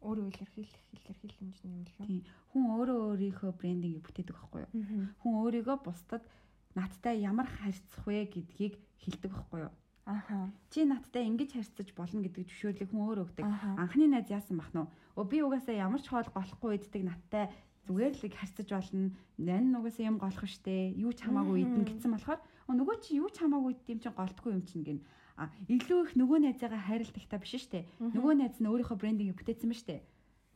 Өөрөө 0.00 0.26
илэрхийлэх 0.32 0.80
илэрхийлэх 0.96 1.38
хэмжээ 1.38 1.68
юм 1.68 1.84
л 1.84 1.94
үү? 2.00 2.06
Тийм. 2.08 2.24
Хүн 2.50 2.64
өөрөө 2.72 2.98
өөрийнхөө 3.12 3.50
брендингийг 3.60 4.04
бүтээдэг 4.04 4.36
байхгүй 4.36 4.60
юу? 4.64 4.72
Хүн 5.20 5.32
өөрийгөө 5.44 5.76
бусдад 5.84 6.24
надтай 6.72 7.20
ямар 7.20 7.48
харьцах 7.48 8.04
вэ 8.08 8.24
гэдгийг 8.32 8.74
хэлдэг 9.04 9.30
байхгүй 9.32 9.60
юу? 9.68 9.72
Аха. 10.08 10.50
Чи 10.70 10.88
надтай 10.88 11.28
ингэж 11.28 11.52
харьцаж 11.54 11.88
болно 11.94 12.24
гэдэг 12.24 12.48
зөвшөөрлийг 12.48 12.90
хүн 12.90 13.04
өөр 13.04 13.18
өгдөг. 13.28 13.44
Анхны 13.78 14.08
найз 14.08 14.32
яасан 14.32 14.58
бах 14.58 14.72
нь? 14.72 14.88
Өө 15.14 15.24
би 15.28 15.38
угаасаа 15.44 15.76
ямар 15.76 16.00
ч 16.02 16.08
хоол 16.08 16.26
голохгүй 16.32 16.80
иддэг 16.80 17.02
надтай 17.04 17.52
зүгээр 17.86 18.14
л 18.16 18.34
харьцаж 18.34 18.68
болно. 18.72 19.12
Нань 19.38 19.76
угаасаа 19.76 20.08
юм 20.08 20.18
голох 20.18 20.46
штэ. 20.48 20.96
Юу 20.96 21.12
ч 21.12 21.22
хамаагүй 21.22 21.62
идэн 21.62 21.84
гэсэн 21.86 22.10
болохоор 22.16 22.40
нөгөө 22.70 22.96
чи 23.02 23.20
юу 23.20 23.30
ч 23.30 23.38
хамаагүй 23.42 23.76
идэх 23.76 23.90
юм 23.90 24.00
чинь 24.00 24.16
голдгүй 24.16 24.50
юм 24.54 24.64
чинь 24.66 24.84
гин. 24.86 25.00
А 25.40 25.48
илүү 25.72 26.00
их 26.04 26.12
нөгөө 26.20 26.38
найзаагаа 26.44 26.84
хайрладагтай 26.84 27.40
биш 27.40 27.56
штэ. 27.64 27.88
Нөгөө 27.96 28.44
найз 28.44 28.60
нь 28.60 28.68
өөрийнхөө 28.68 29.00
брендингийг 29.00 29.40
бүтээсэн 29.40 29.72
ба 29.72 29.76
штэ. 29.80 30.04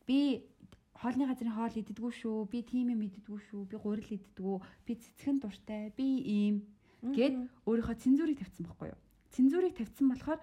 Би 0.05 0.45
хоолны 0.93 1.25
газрын 1.25 1.57
хоол 1.57 1.73
иддэггүй 1.73 2.13
шүү. 2.21 2.45
Би 2.53 2.61
тийм 2.61 2.93
юм 2.93 3.01
иддэггүй 3.09 3.41
шүү. 3.49 3.65
Би 3.65 3.77
гурил 3.81 4.11
иддэггүй. 4.13 4.57
Би 4.85 4.93
цэцхэн 5.01 5.41
дуртай. 5.41 5.89
Би 5.97 6.07
ийм 6.21 6.57
гэд 7.01 7.49
өөрийнхөө 7.65 7.97
цензурыг 7.97 8.37
тавьсан 8.45 8.65
байхгүй 8.69 8.93
юу? 8.93 9.01
Цензурыг 9.33 9.73
тавьсан 9.73 10.07
болохоор 10.13 10.41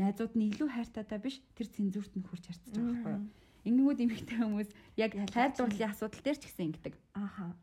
найзууд 0.00 0.32
нь 0.32 0.48
илүү 0.48 0.68
хайртайдаа 0.72 1.18
биш 1.20 1.44
тэр 1.52 1.68
цензурт 1.68 2.12
нь 2.16 2.24
хурж 2.24 2.44
харцаж 2.48 2.72
байгаа 2.72 2.88
байхгүй 2.88 3.12
юу? 3.20 3.24
Ингэнгүүд 3.64 4.00
эмэгтэй 4.04 4.38
хүмүүс 4.44 4.70
яг 5.00 5.12
хайр 5.32 5.52
дурлалын 5.56 5.92
асуудал 5.92 6.24
дээр 6.24 6.38
ч 6.40 6.42
гэсэн 6.48 6.64
ингэдэг. 6.68 6.94
Ааха. 7.16 7.56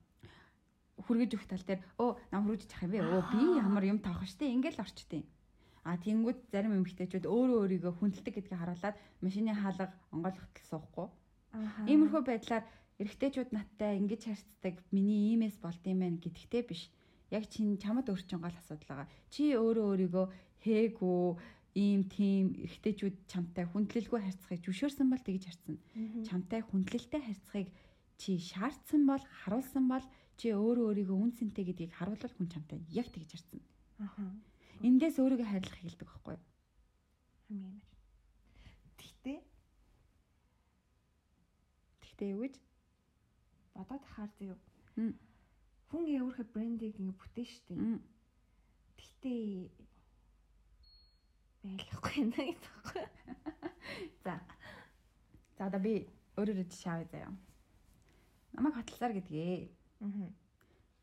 Хүргэж 1.01 1.31
өгөх 1.37 1.49
тал 1.49 1.65
дээр 1.65 1.81
өө 2.01 2.09
нам 2.33 2.41
хүргэж 2.45 2.71
ах 2.73 2.85
юм 2.85 2.91
бэ? 2.93 2.99
Өө 3.05 3.21
би 3.29 3.41
ямар 3.61 3.83
юм 3.85 3.99
таах 4.01 4.25
штэ 4.25 4.49
ингээл 4.49 4.81
орчтой. 4.81 5.25
А 5.83 5.97
тэнгүүд 5.97 6.39
зарим 6.53 6.77
эмэгтэйчүүд 6.77 7.25
өөрөө 7.25 7.59
өөрийгөө 7.65 7.93
хүндэлдэг 7.97 8.33
гэдгийг 8.37 8.59
харуулад 8.61 8.95
машины 9.25 9.53
хаалга 9.57 9.89
онгойлготол 10.13 10.67
суухгүй 10.69 11.07
Иймэрхүү 11.51 12.21
байдлаар 12.23 12.63
эрэгтэйчүүд 13.03 13.49
надтай 13.51 13.99
ингэж 13.99 14.21
харьцдаг 14.23 14.75
миний 14.95 15.35
иймээс 15.35 15.59
болд 15.59 15.83
юм 15.83 15.99
байна 15.99 16.23
гэдэгтэй 16.23 16.63
биш. 16.63 16.87
Яг 17.27 17.43
чин 17.51 17.75
чамд 17.75 18.07
өөрчн 18.07 18.39
гол 18.39 18.55
асуудал 18.55 18.87
байгаа. 18.87 19.07
Чи 19.33 19.51
өөрөө 19.59 19.85
өөрийгөө 19.91 20.25
хээгүү 20.63 21.19
ийм 21.75 22.01
тийм 22.07 22.45
эрэгтэйчүүд 22.55 23.15
чамтай 23.27 23.65
хүндлэлгүй 23.67 24.19
харьцахыг 24.23 24.63
зөвшөөрсөн 24.63 25.07
бол 25.11 25.23
тэгж 25.23 25.43
харьцна. 25.47 25.75
Чамтай 26.27 26.61
хүндлэлтэй 26.63 27.21
харьцахыг 27.23 27.67
чи 28.15 28.39
шаардсан 28.39 29.03
бол 29.11 29.23
харуулсан 29.43 29.85
бол 29.91 30.05
чи 30.39 30.55
өөрөө 30.55 30.87
өөрийгөө 30.87 31.17
үн 31.19 31.31
цэнтэй 31.35 31.67
гэдгийг 31.67 31.91
харуулвал 31.99 32.35
хүн 32.35 32.47
чамтай 32.47 32.79
яг 32.95 33.11
тэгж 33.11 33.29
харьцна. 33.35 33.59
Аха. 33.99 34.23
Эндээс 34.81 35.17
өөрийгөө 35.21 35.47
хайрлах 35.47 35.77
хэлдэг 35.81 36.07
байхгүй 36.09 36.33
юу? 36.35 36.43
Хамгийн 37.45 37.69
ямар. 37.69 37.85
Тэгтээ 38.97 39.39
хэрэгтэй 42.01 42.29
юу 42.33 42.41
гэж 42.45 42.55
бодоод 43.75 44.03
ахаар 44.05 44.31
зөө. 44.37 44.57
Хүн 45.89 46.03
өөрийнхөө 46.07 46.45
брендийг 46.53 46.95
ингэ 46.97 47.13
бүтэн 47.19 47.45
штеп. 47.45 47.79
Тэгтээ 48.97 49.69
байлахгүй 51.61 52.21
нэ 52.25 52.43
гэхгүй. 52.57 53.05
За. 54.25 54.33
За 55.57 55.69
одоо 55.69 55.81
би 55.81 56.09
өөрөөр 56.37 56.65
жишээ 56.65 56.91
авъя 56.93 57.09
заяа. 57.11 57.31
Намайг 58.53 58.75
хатласаар 58.75 59.13
гэдгээ. 59.13 59.69
Аа. 60.01 60.29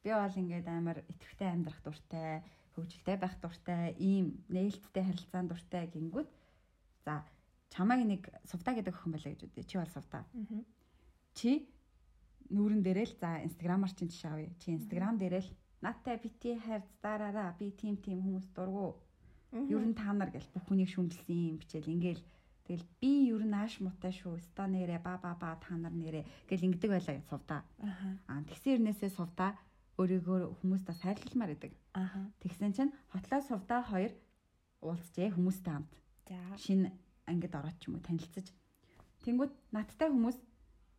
Би 0.02 0.10
бол 0.10 0.40
ингээд 0.42 0.66
амар 0.66 0.98
итгэвтэй 1.06 1.48
амьдрах 1.52 1.80
дуртай, 1.82 2.42
хөвгөлтэй 2.78 3.16
байх 3.18 3.34
дуртай, 3.42 3.98
ийм 3.98 4.38
нээлттэй 4.48 5.02
харилцаанд 5.02 5.50
дуртай 5.50 5.90
гингүүд. 5.90 6.28
За 7.04 7.26
чамайг 7.74 8.06
нэг 8.06 8.22
сувда 8.46 8.78
гэдэг 8.78 8.94
охин 8.94 9.12
байлаа 9.12 9.32
гэж 9.34 9.42
үдээ. 9.50 9.66
Чи 9.66 9.76
бол 9.78 9.90
сувда. 9.90 10.22
Аа 10.22 10.62
чи 11.38 11.70
нүүрэн 12.50 12.82
дээрээ 12.82 13.06
л 13.12 13.14
за 13.20 13.30
инстаграмаар 13.46 13.92
чинь 13.94 14.10
жишээ 14.10 14.32
авъя. 14.32 14.50
Чи 14.58 14.74
инстаграм 14.74 15.14
дээрээ 15.20 15.42
л 15.44 15.50
наттай 15.84 16.16
бити 16.18 16.58
хайрц 16.58 16.88
дараараа 17.04 17.54
би 17.60 17.70
тим 17.70 17.96
тим 18.00 18.18
хүмүүс 18.24 18.48
дургу. 18.56 18.98
Ер 19.52 19.84
нь 19.84 19.94
та 19.94 20.12
нар 20.12 20.32
гэл 20.34 20.50
бүх 20.52 20.64
хүнийг 20.66 20.90
шүмжилсэн 20.90 21.54
юм 21.54 21.56
бичээл 21.60 21.92
ингээл 21.92 22.24
тэгэл 22.66 22.86
би 23.00 23.12
ер 23.32 23.44
нь 23.44 23.54
ааш 23.54 23.80
муутай 23.84 24.12
шүү. 24.12 24.40
Ста 24.42 24.66
нэрэ 24.66 24.98
ба 24.98 25.20
ба 25.22 25.36
ба 25.38 25.54
та 25.60 25.76
нар 25.76 25.94
нэрэ 25.94 26.26
гэл 26.48 26.66
ингэдэг 26.66 26.90
байлаа 26.90 27.20
сувда. 27.30 27.62
Аа 28.26 28.42
тэгсэн 28.48 28.82
хэрнээсээ 28.82 29.10
сувда 29.12 29.54
өөрийгөө 29.98 30.62
хүмүүст 30.62 30.86
бас 30.86 30.98
хайрлалмаар 31.02 31.52
байдаг. 31.52 31.72
Аа 31.98 32.30
тэгсэн 32.38 32.72
чинь 32.72 32.94
хотлоо 33.10 33.40
сувда 33.42 33.82
хоёр 33.82 34.14
уулзжээ 34.80 35.34
хүмүүстэй 35.34 35.74
хамт. 35.74 35.92
За 36.30 36.38
шинэ 36.54 36.94
ангид 37.26 37.54
ороод 37.54 37.76
ч 37.82 37.90
юм 37.90 37.98
уу 37.98 38.06
танилцаж. 38.06 38.46
Тэнгүүд 39.26 39.52
надтай 39.74 40.08
хүмүүс 40.08 40.38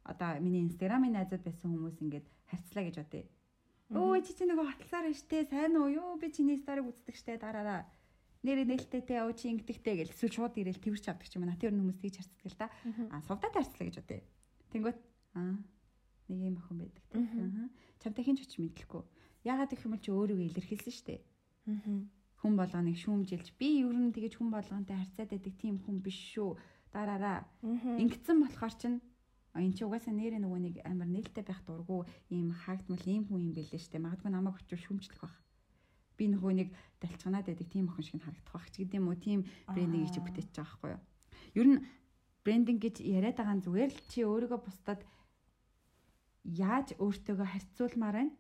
одоо 0.03 0.29
миний 0.43 0.67
инстаграмын 0.67 1.15
найзууд 1.15 1.43
байсан 1.47 1.71
хүмүүс 1.71 1.97
ингээд 2.03 2.27
харьцлаа 2.51 2.83
гэж 2.83 2.95
бодъё. 2.99 3.25
Өө 3.89 4.21
чи 4.21 4.31
чи 4.37 4.43
нөгөө 4.45 4.67
хатласаар 4.67 5.05
байна 5.07 5.17
штэ 5.17 5.37
сайн 5.49 5.73
уу 5.79 5.89
юу 5.89 6.19
би 6.21 6.27
чиний 6.29 6.59
сториг 6.59 6.85
үздэг 6.91 7.15
штэ 7.15 7.41
дараараа 7.41 7.87
нэр 8.43 8.67
нээлттэй 8.67 9.01
өө 9.25 9.33
чи 9.33 9.49
ингэдэгтэй 9.49 9.95
гэл 9.97 10.13
эсвэл 10.13 10.35
шууд 10.35 10.59
ирээл 10.59 10.83
тэрч 10.83 11.09
авдаг 11.09 11.27
ч 11.27 11.39
юм 11.39 11.47
уу 11.47 11.57
тэр 11.57 11.73
хүмүүс 11.73 11.99
тийж 12.03 12.21
харцдаг 12.21 12.45
л 12.51 12.59
да. 12.59 12.67
А 13.15 13.23
сувдаа 13.25 13.49
тарцлаа 13.49 13.85
гэж 13.87 13.95
бодъё. 14.03 14.21
Тэнгүүт 14.75 14.99
аа 15.39 15.57
нэг 16.29 16.39
юм 16.45 16.57
охин 16.61 16.77
байдаг 16.79 17.03
те. 17.09 17.17
Аа 17.19 17.69
чамтай 17.99 18.23
хинч 18.23 18.39
очиж 18.45 18.61
мэдлэхгүй. 18.61 19.03
Ягаад 19.43 19.71
гэх 19.73 19.85
юм 19.85 19.93
бол 19.93 20.03
чи 20.05 20.11
өөрийгөө 20.13 20.47
илэрхийлсэн 20.49 20.93
штэ. 20.93 21.15
Аа 21.67 22.07
хүн 22.39 22.55
болгоныг 22.55 22.95
шүүмжилж 22.95 23.51
би 23.59 23.83
ер 23.83 23.91
нь 23.91 24.15
тэгэж 24.15 24.39
хүн 24.39 24.49
болгонтэй 24.53 24.95
харьцаад 24.95 25.29
байдаг 25.35 25.53
тийм 25.59 25.75
хүн 25.83 25.99
биш 25.99 26.15
шүү. 26.31 26.55
Дараараа 26.95 27.43
ингэсэн 27.61 28.37
болохоор 28.39 28.73
чинь 28.79 28.97
энэ 29.51 29.75
чи 29.75 29.83
угаасаа 29.83 30.15
нэрээ 30.15 30.39
нөгөө 30.39 30.59
нэг 30.63 30.75
амар 30.87 31.09
нээлттэй 31.11 31.43
байх 31.43 31.59
дурггүй 31.67 32.07
ийм 32.31 32.55
хаагдмал 32.55 33.03
ийм 33.03 33.27
хүн 33.27 33.51
юм 33.51 33.53
бэлээ 33.53 33.81
штэ. 33.83 33.99
Магадгүй 33.99 34.31
намайг 34.31 34.55
очиж 34.55 34.79
шүмжлэх 34.87 35.19
байх. 35.19 35.35
Би 36.15 36.31
нөгөө 36.31 36.51
нэг 36.55 36.69
далчганаад 37.03 37.47
байдаг 37.51 37.67
тийм 37.67 37.91
охин 37.91 38.07
шиг 38.07 38.23
харагдах 38.23 38.55
байх 38.55 38.67
ч 38.71 38.75
гэдэм 38.87 39.03
үү 39.03 39.17
тийм 39.19 39.39
брендинг 39.67 40.07
чи 40.15 40.19
бүтээч 40.23 40.47
байгаа 40.55 40.63
байхгүй 40.63 40.89
юу. 40.95 41.03
Ер 41.59 41.67
нь 41.67 41.77
брендинг 42.47 42.79
гэж 42.79 42.95
яриад 43.03 43.35
байгаа 43.35 43.59
зүгээр 43.67 43.91
л 43.91 44.01
чи 44.07 44.19
өөрийгөө 44.23 44.59
бусдад 44.63 45.03
яаж 46.49 46.97
өөртөөгөө 46.97 47.47
харьцуулмаар 47.53 48.15
байна. 48.17 48.33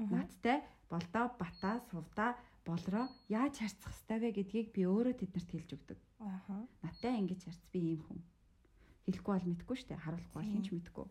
Надтай 0.00 0.64
болдоо 0.88 1.30
бата 1.36 1.80
сувда 1.90 2.36
болроо 2.64 3.06
яаж 3.28 3.60
харьцах 3.60 3.92
хэвтэй 3.92 4.18
вэ 4.20 4.28
гэдгийг 4.36 4.68
би 4.72 4.82
өөрөө 4.88 5.14
тэднэрт 5.20 5.50
хэлж 5.52 5.70
өгдөг. 5.76 5.98
Аха. 6.20 6.66
Надтай 6.82 7.20
ингэж 7.20 7.44
харьц 7.44 7.64
би 7.72 7.80
ийм 7.94 8.00
хүн 8.08 8.20
хэлэхгүй 9.04 9.32
бол 9.36 9.50
мэдгүй 9.50 9.76
шүү 9.76 9.88
дээ. 9.90 10.04
Харуулахгүй 10.04 10.40
бол 10.40 10.52
хинч 10.52 10.68
мэдгүй. 10.72 11.06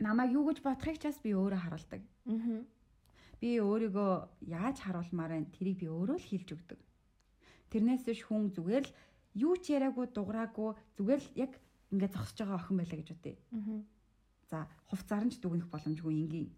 Намайг 0.00 0.32
юу 0.32 0.44
гэж 0.48 0.58
бодохыг 0.64 0.96
ч 1.00 1.04
бас 1.08 1.18
би 1.20 1.30
өөрөө 1.36 1.60
харуулдаг. 1.60 2.02
Аа. 2.28 2.64
Би 3.40 3.50
өөрийгөө 3.60 4.12
яаж 4.48 4.76
харуулмаар 4.80 5.32
байна 5.36 5.52
тэрийг 5.52 5.76
би 5.80 5.86
өөрөө 5.88 6.16
л 6.20 6.28
хэлж 6.28 6.48
өгдөг. 6.56 6.80
Тэрнээс 7.72 8.02
биш 8.04 8.20
хүн 8.24 8.52
зүгээр 8.52 8.84
л 8.84 8.96
юу 9.36 9.54
ч 9.60 9.76
яриаггүй 9.76 10.06
дуграагүй 10.12 10.70
зүгээр 10.96 11.20
л 11.20 11.28
яг 11.36 11.52
ингээд 11.92 12.16
зогсож 12.16 12.38
байгаа 12.44 12.58
охин 12.60 12.76
байлаа 12.80 12.98
гэж 13.00 13.08
бодъё. 13.12 13.36
Аа. 13.52 13.80
За 14.50 14.66
хувцаар 14.90 15.24
нь 15.24 15.32
ч 15.32 15.38
дүгнэх 15.38 15.70
боломжгүй 15.70 16.10
ингийн. 16.10 16.50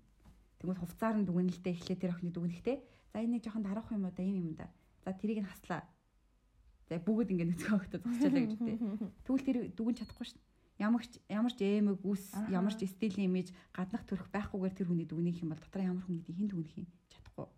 Тэгвэл 0.58 0.80
хувцаар 0.80 1.20
нь 1.20 1.28
дүгнэлтээ 1.28 1.76
эхлээ 1.76 1.98
тэр 2.00 2.16
охины 2.16 2.32
дүгнэхтэй. 2.32 2.80
За 3.12 3.20
энэ 3.20 3.36
нэг 3.36 3.44
жоохон 3.44 3.64
дарах 3.68 3.92
юм 3.92 4.08
уу 4.08 4.14
да 4.16 4.24
ийм 4.24 4.36
юм 4.40 4.50
да. 4.56 4.72
За 5.04 5.12
тэрийг 5.12 5.44
нь 5.44 5.50
хаслаа. 5.52 5.84
За 6.88 6.96
бүгд 6.96 7.28
ингэ 7.36 7.46
нүцгэн 7.52 7.76
өгтө 7.76 8.00
зогсчихлаа 8.00 8.42
гэж 8.48 8.52
үтэй. 8.56 8.76
Тэгвэл 9.28 9.46
тэр 9.46 9.58
дүгэн 9.76 9.96
чадахгүй 10.00 10.26
дээ. 10.32 10.50
Ямар 10.80 11.04
ч 11.04 11.20
ямар 11.28 11.52
ч 11.52 11.60
эмэг 11.60 12.00
үс 12.00 12.32
ямар 12.48 12.72
ч 12.72 12.88
стилийн 12.88 13.28
имиж 13.28 13.52
гаднах 13.76 14.08
төрөх 14.08 14.32
байхгүйгээр 14.32 14.74
тэр 14.74 14.88
хүний 14.88 15.06
дүгнэх 15.06 15.44
юм 15.44 15.52
бол 15.52 15.60
дотор 15.60 15.84
ямар 15.84 16.02
хүн 16.02 16.24
гэдэг 16.24 16.36
хин 16.36 16.48
дүгнэх 16.48 16.74
юм 16.80 16.88
чадахгүй. 17.12 17.48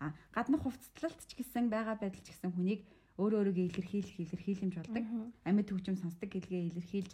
А 0.00 0.16
гаднах 0.32 0.64
хувцатлалт 0.64 1.20
ч 1.28 1.36
гэсэн 1.36 1.68
байгаа 1.68 2.00
байдал 2.00 2.24
ч 2.24 2.32
гэсэн 2.32 2.50
хүнийг 2.56 2.82
өөрөө 3.20 3.38
өөрийгөө 3.46 3.66
илэрхийлэх 3.70 4.16
илэрхийлэмж 4.26 4.74
болдог. 4.74 5.04
Амьд 5.46 5.68
хөгжим 5.70 5.94
сонсдог 5.94 6.28
гэлгээ 6.34 6.74
илэрхийлж 6.74 7.12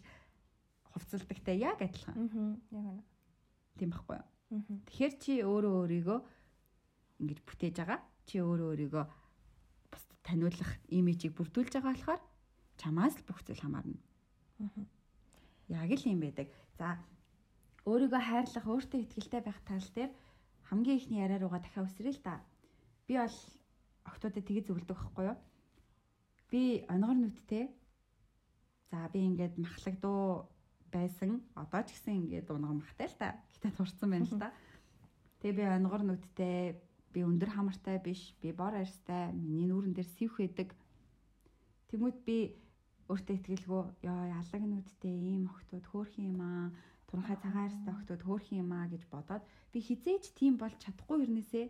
хувцалдагтай 0.94 1.56
яг 1.58 1.82
адилхан. 1.82 2.16
Яг 2.70 2.84
үнэ. 2.84 3.02
Тийм 3.78 3.90
байхгүй 3.90 4.16
юу? 4.18 4.26
Тэгэхээр 4.90 5.14
чи 5.22 5.32
өөрөө 5.46 5.74
өөрийгөө 5.86 6.18
ингэж 7.22 7.38
бүтээж 7.46 7.74
байгаа. 7.78 8.00
Чи 8.26 8.42
өөрөө 8.42 8.68
өөрийгөө 8.74 9.04
бусдад 9.94 10.20
таниулах 10.26 10.72
имижийг 10.90 11.38
бүрдүүлж 11.38 11.72
байгаа 11.78 11.94
болохоор 11.94 12.22
чамаас 12.80 13.14
л 13.14 13.28
бүх 13.30 13.40
зүйл 13.46 13.62
хамаарна. 13.62 13.98
Яг 15.70 15.90
л 15.94 16.10
юм 16.10 16.20
байдаг. 16.24 16.50
За 16.74 16.98
өөрийгөө 17.86 18.20
хайрлах, 18.20 18.66
өөртөө 18.66 19.00
ихтэй 19.06 19.42
байх 19.44 19.60
тал 19.62 19.86
дээр 19.94 20.10
хамгийн 20.66 20.98
ихний 20.98 21.22
яриа 21.22 21.38
руугаа 21.38 21.62
дахиад 21.62 21.86
үсрээ 21.86 22.14
л 22.18 22.22
да. 22.26 22.42
Би 23.06 23.14
бол 23.18 23.38
октодод 24.06 24.44
тэгэж 24.44 24.64
зөвлөдөг 24.66 24.98
байхгүй 24.98 25.24
юу? 25.30 25.38
Би 26.50 26.62
онгор 26.90 27.16
нүдтэй. 27.18 27.70
За 28.90 29.06
би 29.12 29.22
ингээд 29.30 29.54
махлагдуу 29.58 30.50
байсан. 30.92 31.40
Одоо 31.54 31.82
ч 31.86 31.94
гэсэн 31.94 32.26
ингээд 32.26 32.50
унгар 32.50 32.76
махтай 32.82 33.08
л 33.08 33.16
та. 33.16 33.38
Гэтэ 33.54 33.74
турцсан 33.78 34.10
байна 34.10 34.26
л 34.26 34.38
та. 34.42 34.50
Тэгээ 35.40 35.56
би 35.56 35.64
онгор 35.64 36.02
нүдтэй, 36.04 36.76
би 37.14 37.20
өндөр 37.24 37.50
хамартай 37.54 37.96
биш, 38.02 38.34
би 38.42 38.52
бор 38.52 38.74
арьстай, 38.76 39.32
миний 39.32 39.66
нүүрэн 39.70 39.94
дээр 39.96 40.10
сивх 40.18 40.42
байдаг. 40.42 40.76
Тэмүүт 41.88 42.18
би 42.28 42.60
өөртөө 43.10 43.36
итгэлгүй 43.38 43.82
ёо 44.06 44.22
ялаг 44.38 44.62
нүдтэй 44.62 45.10
ийм 45.10 45.50
охтууд 45.50 45.86
хөөрхөн 45.90 46.30
юм 46.30 46.40
аа. 46.46 46.70
Туранхай 47.10 47.38
цагаан 47.42 47.66
арьстай 47.66 47.92
охтууд 47.94 48.22
хөөрхөн 48.22 48.60
юм 48.62 48.70
аа 48.70 48.86
гэж 48.86 49.02
бодоод 49.10 49.42
би 49.74 49.78
хизээч 49.82 50.24
тийм 50.38 50.54
болж 50.62 50.78
чадахгүй 50.78 51.26
хэрнээсээ 51.26 51.66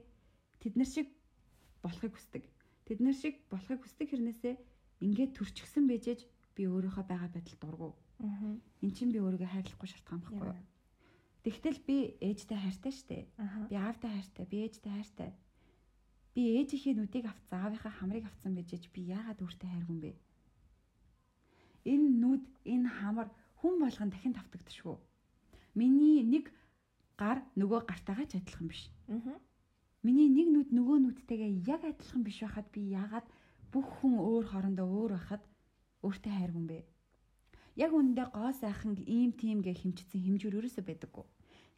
тэднэр 0.60 0.88
шиг 0.92 1.08
болохыг 1.80 2.12
хүсдэг. 2.12 2.44
Тэднэр 2.84 3.16
шиг 3.16 3.34
болохыг 3.48 3.80
хүсдэг 3.80 4.08
хэрнээсээ 4.12 4.54
ингээд 5.00 5.32
төрчихсөн 5.40 5.88
бэжэж 5.88 6.28
би 6.52 6.62
өөрийнхөө 6.68 7.04
байгаа 7.08 7.30
байдал 7.32 7.56
дургу. 7.60 7.90
Аа. 8.20 8.56
Эн 8.84 8.90
чинь 8.92 9.12
би 9.12 9.20
өөрийгөө 9.20 9.48
хайрлахгүй 9.48 9.88
шалтгаан 9.88 10.20
байхгүй 10.20 10.48
юу? 10.52 10.60
Тэгтэл 11.40 11.80
би 11.88 11.96
ээжтэй 12.20 12.58
хайртай 12.60 12.92
штэ. 12.92 13.18
Би 13.72 13.76
аавтай 13.80 14.10
хайртай, 14.12 14.44
би 14.44 14.56
ээжтэй 14.68 14.92
хайртай. 14.92 15.30
Би 16.36 16.42
ээжийнхээ 16.60 16.94
нүдийг 17.00 17.26
авцсан, 17.32 17.64
аавынхаа 17.64 17.92
хамрыг 17.96 18.28
авцсан 18.28 18.52
бэжэж 18.52 18.92
би 18.92 19.08
яагаад 19.08 19.40
өөртөө 19.40 19.68
хайргүй 19.72 19.94
юм 19.96 20.00
бэ? 20.04 20.12
Энэ 21.88 22.08
нүд, 22.20 22.44
энэ 22.68 22.88
хамар 22.92 23.28
хүн 23.56 23.74
болгон 23.80 24.12
дахин 24.12 24.36
тавтагдчихгүй. 24.36 25.00
Миний 25.74 26.20
нэг 26.20 26.52
гар 27.16 27.40
нөгөө 27.56 27.88
гартайгаа 27.88 28.28
ч 28.28 28.36
адилхан 28.36 28.68
биш. 28.68 28.92
Аа. 29.08 29.40
Миний 30.04 30.28
нэг 30.28 30.48
нүд 30.52 30.68
нөгөө 30.76 30.98
нүдтэйгээ 31.08 31.52
яг 31.72 31.82
адилхан 31.88 32.22
биш 32.24 32.44
байхад 32.44 32.68
би 32.68 32.92
яагаад 32.92 33.26
бүх 33.72 33.88
хүн 34.00 34.20
өөр 34.20 34.44
хоорондоо 34.52 34.86
өөр 34.86 35.12
байхад 35.16 35.42
өөртөө 36.04 36.32
хайргүй 36.36 36.60
юм 36.60 36.68
бэ? 36.68 36.78
Яг 37.80 37.96
үүндээ 37.96 38.28
гоо 38.36 38.52
сайхан 38.52 38.92
ийм 39.08 39.32
тийм 39.32 39.64
гэ 39.64 39.72
хэмжсэн 39.72 40.20
хэмжүүр 40.20 40.60
ерөөсөө 40.60 40.84
байдаггүй. 40.84 41.24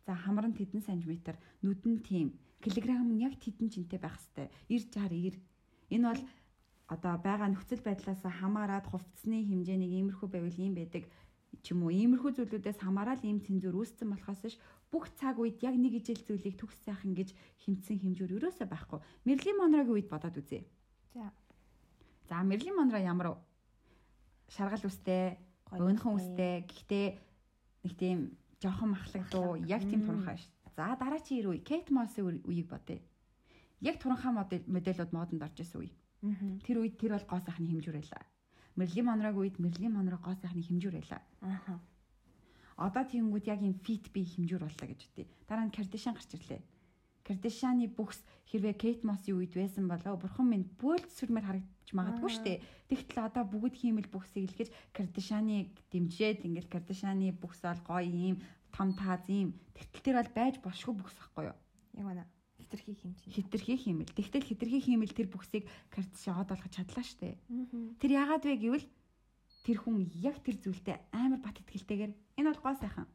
За 0.03 0.19
хамран 0.19 0.51
тэдэн 0.51 0.83
сантиметр, 0.83 1.39
нүдэн 1.63 2.03
тийм, 2.03 2.35
килограмм 2.59 3.15
нь 3.15 3.23
яг 3.23 3.39
тэдэн 3.39 3.71
жинтэй 3.71 4.03
байх 4.03 4.19
хэвээр 4.19 4.51
90 4.67 4.99
60 4.99 5.39
90. 5.39 5.95
Энэ 5.95 6.07
бол 6.11 6.23
одоо 6.91 7.15
байгаа 7.23 7.49
нөхцөл 7.55 7.87
байдлаас 7.87 8.23
хамаарат 8.27 8.91
хувцсны 8.91 9.47
хэмжээнийг 9.47 9.93
иймэрхүү 9.95 10.29
байвал 10.29 10.59
ийм 10.59 10.75
байдаг 10.75 11.07
ч 11.63 11.71
юм 11.71 11.87
уу 11.87 11.95
иймэрхүү 11.95 12.35
зүйлүүдээс 12.35 12.83
хамаарал 12.83 13.23
ийм 13.23 13.39
цензур 13.45 13.79
үүссэн 13.79 14.11
болохоос 14.11 14.43
ш 14.51 14.59
бүх 14.91 15.07
цаг 15.15 15.39
үед 15.39 15.63
яг 15.63 15.79
нэг 15.79 16.03
ижил 16.03 16.19
зүйлийг 16.19 16.59
төгс 16.59 16.83
сайхан 16.83 17.15
гэж 17.15 17.31
хэмтсэн 17.63 17.97
хэмжүүр 18.03 18.43
ерөөсөө 18.43 18.67
байхгүй. 18.67 18.99
Мэрлийн 19.29 19.57
Монрогийн 19.61 19.95
үед 20.03 20.09
бодоод 20.11 20.37
үзье. 20.41 20.67
За. 21.15 21.31
За 22.29 22.43
Мэрлийн 22.43 22.77
Монро 22.77 22.99
ямар 22.99 23.39
шаргал 24.49 24.85
үстэй, 24.85 25.39
өөнхөн 25.73 26.15
үстэй. 26.17 26.67
Гэхдээ 26.69 27.07
нэг 27.85 27.93
тийм 27.97 28.19
жоохон 28.61 28.95
махлагдуу, 28.95 29.57
яг 29.67 29.83
тийм 29.89 30.05
туранхай 30.05 30.37
ш. 30.39 30.47
За 30.77 30.97
дараачийн 30.97 31.49
үе 31.49 31.61
Кейт 31.61 31.91
Моссын 31.91 32.41
үеийг 32.45 32.69
бодъё. 32.69 33.01
Яг 33.81 33.99
туранхай 34.01 34.33
модель 34.33 34.65
модельуд 34.67 35.11
модонд 35.13 35.43
орж 35.43 35.59
исэн 35.61 35.81
үе. 35.83 35.93
Тэр 36.65 36.81
үед 36.81 36.97
тэр 36.97 37.19
бол 37.19 37.27
гоо 37.27 37.41
сайхны 37.43 37.67
хэмжүүр 37.69 37.99
байлаа. 37.99 38.23
Мэрлийн 38.79 39.07
Монрог 39.07 39.37
үед 39.37 39.57
Мэрлийн 39.59 39.93
Монро 39.93 40.17
гоо 40.17 40.39
сайхны 40.39 40.63
хэмжүүр 40.63 40.97
байлаа. 40.97 41.21
Аа. 41.43 41.77
Одоо 42.79 43.05
тиймгүүд 43.05 43.47
яг 43.51 43.61
юм 43.61 43.75
фит 43.85 44.09
би 44.15 44.25
хэмжүүр 44.25 44.65
боллоо 44.65 44.87
гэж 44.89 45.01
үтээ. 45.13 45.27
Дараа 45.45 45.67
нь 45.69 45.75
Кардашан 45.75 46.15
гарч 46.17 46.31
ирлээ. 46.33 46.63
Кардашаны 47.23 47.87
бүхс 47.87 48.21
хэрвээ 48.51 48.75
Кейт 48.75 49.01
Моссын 49.07 49.39
үед 49.39 49.55
байсан 49.55 49.87
болоо 49.87 50.19
бурхан 50.19 50.47
минь 50.51 50.67
бөөлд 50.81 51.07
сүрмээр 51.15 51.47
харагдаж 51.47 51.91
магадгүй 51.95 52.31
шүү 52.35 52.45
дээ. 52.45 52.63
Тэгтэл 52.91 53.27
одоо 53.31 53.45
бүгд 53.47 53.75
хиймэл 53.79 54.11
бүхсийг 54.11 54.51
илгэж 54.51 54.69
Кардашаныг 54.91 55.71
дэмжиж 55.95 56.43
ингээл 56.43 56.73
Кардашаны 56.73 57.31
бүхс 57.39 57.63
бол 57.63 57.83
гоё 57.87 58.11
юм 58.11 58.37
том 58.75 58.91
тааз 58.99 59.23
юм. 59.31 59.55
Тэгтэл 59.79 60.03
тэр 60.03 60.17
бол 60.19 60.33
байж 60.35 60.55
бошгүй 60.59 60.95
бүхс 60.99 61.17
байхгүй 61.17 61.45
юу? 61.53 61.59
Яг 62.01 62.05
байна. 62.11 62.25
Хитрхи 62.59 62.93
хэмжээ. 62.99 63.31
Хитрхи 63.31 63.75
хэмэл. 63.79 64.17
Тэгтэл 64.17 64.49
хитрхи 64.49 64.81
хэмэл 64.83 65.15
тэр 65.15 65.29
бүхсийг 65.31 65.65
Кардашан 65.95 66.43
од 66.43 66.49
болгож 66.51 66.73
чадлаа 66.75 67.05
шүү 67.07 67.21
дээ. 67.23 67.35
Тэр 68.03 68.11
яагаад 68.19 68.45
вэ 68.49 68.57
гэвэл 68.59 68.87
тэр 69.63 69.79
хүн 69.79 70.11
яг 70.19 70.43
тэр 70.43 70.59
зүйлтэй 70.59 70.99
амар 71.15 71.39
бат 71.39 71.63
итгэлтэйгээр 71.63 72.13
энэ 72.41 72.49
бол 72.51 72.63
гоо 72.67 72.75
сайхан 72.75 73.07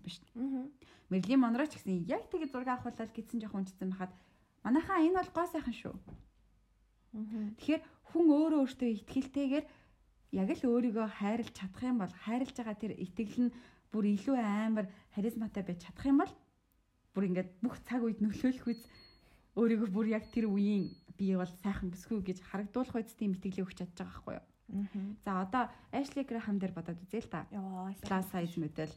гэсэн 0.00 0.24
байна 0.32 0.72
шүү. 0.72 0.90
Мэрлийн 1.12 1.40
Монро 1.40 1.66
ч 1.68 1.76
гэсэн 1.76 2.08
яг 2.08 2.26
тэгээ 2.32 2.48
зураг 2.48 2.80
авахулаад 2.80 3.12
гидсэн 3.12 3.40
жоохон 3.44 3.68
унжсан 3.68 3.90
байхад 3.92 4.12
манайхаа 4.64 5.04
энэ 5.04 5.18
бол 5.20 5.30
гоо 5.36 5.46
сайхан 5.52 5.76
шүү. 5.76 5.94
Тэгэхээр 7.60 7.82
хүн 8.08 8.26
өөрөө 8.32 8.60
өөртөө 8.64 8.90
ихтгэлтэйгээр 8.96 9.66
яг 10.32 10.48
л 10.56 10.64
өөрийгөө 10.72 11.06
хайрлж 11.20 11.52
чадах 11.52 11.84
юм 11.84 12.00
бол 12.00 12.14
хайрлж 12.24 12.56
байгаа 12.56 12.76
тэр 12.80 12.92
итгэл 12.96 13.52
нь 13.52 13.54
бүр 13.92 14.04
илүү 14.16 14.36
амар 14.40 14.88
харизматай 15.12 15.60
байж 15.60 15.84
чадах 15.84 16.08
юм 16.08 16.24
бол 16.24 16.32
бүр 17.12 17.28
ингээд 17.28 17.50
бүх 17.60 17.76
цаг 17.84 18.00
үед 18.00 18.24
нөлөөлөх 18.24 18.66
үз 18.72 18.80
өөрийгөө 19.60 19.88
бүр 19.92 20.06
яг 20.16 20.24
тэр 20.32 20.48
үеийн 20.48 20.88
би 21.20 21.36
бол 21.36 21.52
сайхан 21.60 21.92
бүсгүй 21.92 22.24
гэж 22.24 22.38
харагдуулах 22.48 22.96
үз 23.04 23.12
тийм 23.12 23.36
итгэлээ 23.36 23.64
өгч 23.68 23.76
чадж 23.84 23.92
байгаа 23.92 24.08
байхгүй 24.08 24.34
юу. 24.40 24.46
За 25.24 25.44
одоо 25.44 25.68
Ashley 25.92 26.24
Graham 26.24 26.56
дээр 26.56 26.72
бодоод 26.72 26.96
үзье 27.04 27.20
л 27.20 27.28
та. 27.28 27.44
Plus 28.00 28.24
size 28.32 28.56
модель 28.56 28.96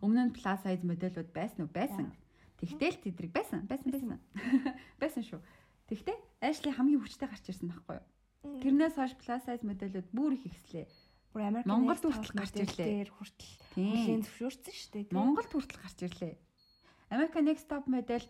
Өмнө 0.00 0.28
нь 0.28 0.34
plus 0.36 0.60
size 0.64 0.84
модельуд 0.84 1.30
байсан 1.32 1.68
уу? 1.68 1.72
Байсан. 1.72 2.12
Тэгтэл 2.60 3.00
тэдрэг 3.04 3.32
байсан. 3.32 3.64
Байсан 3.68 3.88
байсан. 3.92 4.20
Байсан 5.02 5.22
шүү. 5.24 5.40
Тэгтээ 5.88 6.16
Ashley 6.44 6.72
хамгийн 6.72 7.00
хүчтэй 7.00 7.28
гарч 7.28 7.44
ирсэн 7.48 7.68
байхгүй 7.72 7.96
юу? 8.00 8.06
Тэрнээс 8.64 8.96
хойш 8.96 9.14
plus 9.20 9.42
size 9.44 9.64
модельуд 9.64 10.08
бүр 10.12 10.36
их 10.36 10.44
ихслээ. 10.48 10.86
Бүр 11.32 11.42
Америк 11.48 11.66
Монголд 11.68 12.04
хүртэл 12.04 12.36
гарч 12.36 12.56
ирлээ. 12.56 13.12
Хүртэл 13.12 13.52
хүлээн 13.76 14.24
зөвшөөрсөн 14.24 14.74
шүү 14.74 14.90
дээ. 14.96 15.14
Монголд 15.16 15.52
хүртэл 15.52 15.82
гарч 15.84 15.98
ирлээ. 16.08 16.34
American 17.10 17.44
Next 17.44 17.66
Top 17.68 17.84
модель 17.90 18.26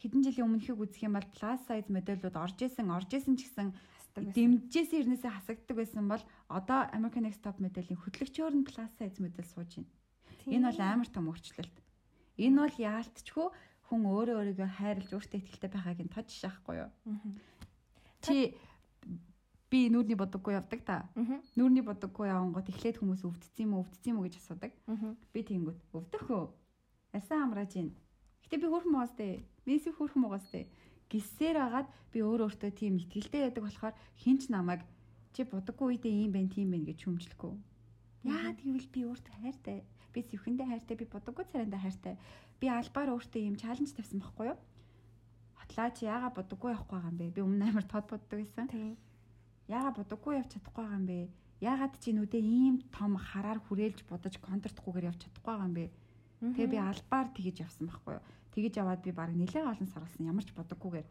хэдэн 0.00 0.22
жилийн 0.24 0.46
өмнөхийг 0.48 0.78
үзэх 0.80 1.04
юм 1.04 1.18
бол 1.18 1.28
plus 1.34 1.60
size 1.68 1.90
модельуд 1.92 2.36
орж 2.36 2.58
исэн, 2.62 2.88
орж 2.88 3.10
исэн 3.12 3.36
ч 3.36 3.50
гэсэн 3.50 3.74
дэмжижсэн 4.16 4.98
ирнээсээ 5.02 5.30
хасагддаг 5.30 5.76
байсан 5.76 6.06
бол 6.08 6.22
одоо 6.48 6.88
American 6.94 7.26
Next 7.26 7.42
Top 7.44 7.60
моделийн 7.60 7.98
хөтлөгчөөр 8.00 8.54
нь 8.54 8.66
plus 8.66 8.92
size 8.98 9.18
модель 9.22 9.46
сууж 9.46 9.78
байна. 9.78 9.90
Энэ 10.46 10.70
бол 10.70 10.80
амар 10.80 11.08
том 11.10 11.28
өөрчлөлт. 11.28 11.76
Энэ 12.40 12.60
бол 12.62 12.76
яалтчгүй 12.78 13.48
хүн 13.90 14.02
өөрөө 14.06 14.36
өөрийгөө 14.40 14.68
хайрлж 14.78 15.10
өөртөө 15.12 15.40
ихтэй 15.44 15.70
байгааг 15.70 15.98
нь 16.00 16.14
тож 16.14 16.28
шахахгүй 16.30 16.86
юу? 16.86 16.90
Чи 18.22 18.54
би 19.70 19.90
нүүрний 19.90 20.14
бодоггүй 20.14 20.54
явдаг 20.54 20.80
та. 20.86 20.96
Нүүрний 21.58 21.82
бодоггүй 21.82 22.30
явангууд 22.30 22.70
эхлээд 22.70 23.02
хүмүүс 23.02 23.22
өвдсөн 23.26 23.66
юм 23.66 23.72
уу, 23.74 23.84
өвдсөн 23.84 24.10
юм 24.14 24.18
уу 24.22 24.26
гэж 24.26 24.34
асуудаг. 24.38 24.72
Би 25.34 25.40
тийгүүд 25.42 25.78
өвдөх 25.94 26.24
үү? 26.30 26.46
Асан 27.18 27.50
амрааж 27.50 27.72
ийн. 27.74 27.90
Гэтэ 28.46 28.62
би 28.62 28.66
хөөрхөн 28.70 28.94
моостэй. 28.94 29.42
Месси 29.66 29.90
хөөрхөн 29.90 30.22
моостэй. 30.22 30.64
Гиссээр 31.10 31.58
агаад 31.58 31.88
би 32.14 32.22
өөр 32.22 32.46
өөртөө 32.46 32.70
тийм 32.74 32.98
ихтгэлтэй 33.02 33.50
байдаг 33.50 33.62
болохоор 33.66 33.94
хинч 34.22 34.46
намайг 34.46 34.86
чи 35.34 35.42
бодоггүй 35.42 35.98
үедээ 35.98 36.14
ийм 36.14 36.30
байх 36.30 36.50
тийм 36.54 36.70
байх 36.70 36.86
гэж 36.86 36.98
хүмжлэхгүй. 37.02 37.54
Яа 38.30 38.54
тэгвэл 38.54 38.88
би 38.94 39.00
өөртөө 39.10 39.34
хайртай 39.42 39.78
би 40.12 40.20
сэвхэндээ 40.22 40.66
хайртай, 40.66 40.96
би 40.96 41.06
будаггүй 41.06 41.44
царайндаа 41.50 41.80
хайртай. 41.80 42.14
Би 42.60 42.66
албаар 42.68 43.14
өөртөө 43.14 43.40
ийм 43.40 43.56
чаленж 43.56 43.94
тавьсан 43.94 44.20
байхгүй 44.20 44.46
юу? 44.52 44.58
Хотлаа 45.58 45.90
чи 45.94 46.04
яага 46.06 46.34
будаггүй 46.34 46.70
явахгүй 46.74 46.96
байгаа 46.98 47.10
юм 47.10 47.18
бэ? 47.18 47.34
Би 47.36 47.40
өмнө 47.40 47.64
амар 47.70 47.86
тод 47.86 48.06
боддог 48.10 48.38
байсан. 48.42 48.66
Тийм. 48.68 48.96
Яага 49.70 49.90
будаггүй 49.98 50.34
явж 50.40 50.50
чадахгүй 50.54 50.82
байгаа 50.84 50.98
юм 50.98 51.06
бэ? 51.06 51.18
Яагаад 51.60 51.94
чи 52.02 52.10
нүдээ 52.16 52.42
ийм 52.42 52.76
том 52.90 53.14
хараар 53.20 53.60
хүрээлж 53.60 54.02
будаж 54.08 54.34
контртгүйгээр 54.40 55.08
явж 55.12 55.20
чадахгүй 55.22 55.52
байгаа 55.52 55.68
юм 55.68 55.74
бэ? 55.78 55.86
Тэгээ 56.40 56.72
би 56.72 56.78
албаар 56.80 57.28
тэгэж 57.36 57.56
явсан 57.68 57.84
байхгүй 57.86 58.12
юу? 58.16 58.24
Тэгэж 58.56 58.72
яваад 58.80 59.00
би 59.04 59.12
баг 59.12 59.30
нэлээд 59.36 59.68
олон 59.68 59.88
саргалсан 59.92 60.24
ямар 60.24 60.44
ч 60.44 60.50
бодоггүйгээр. 60.56 61.08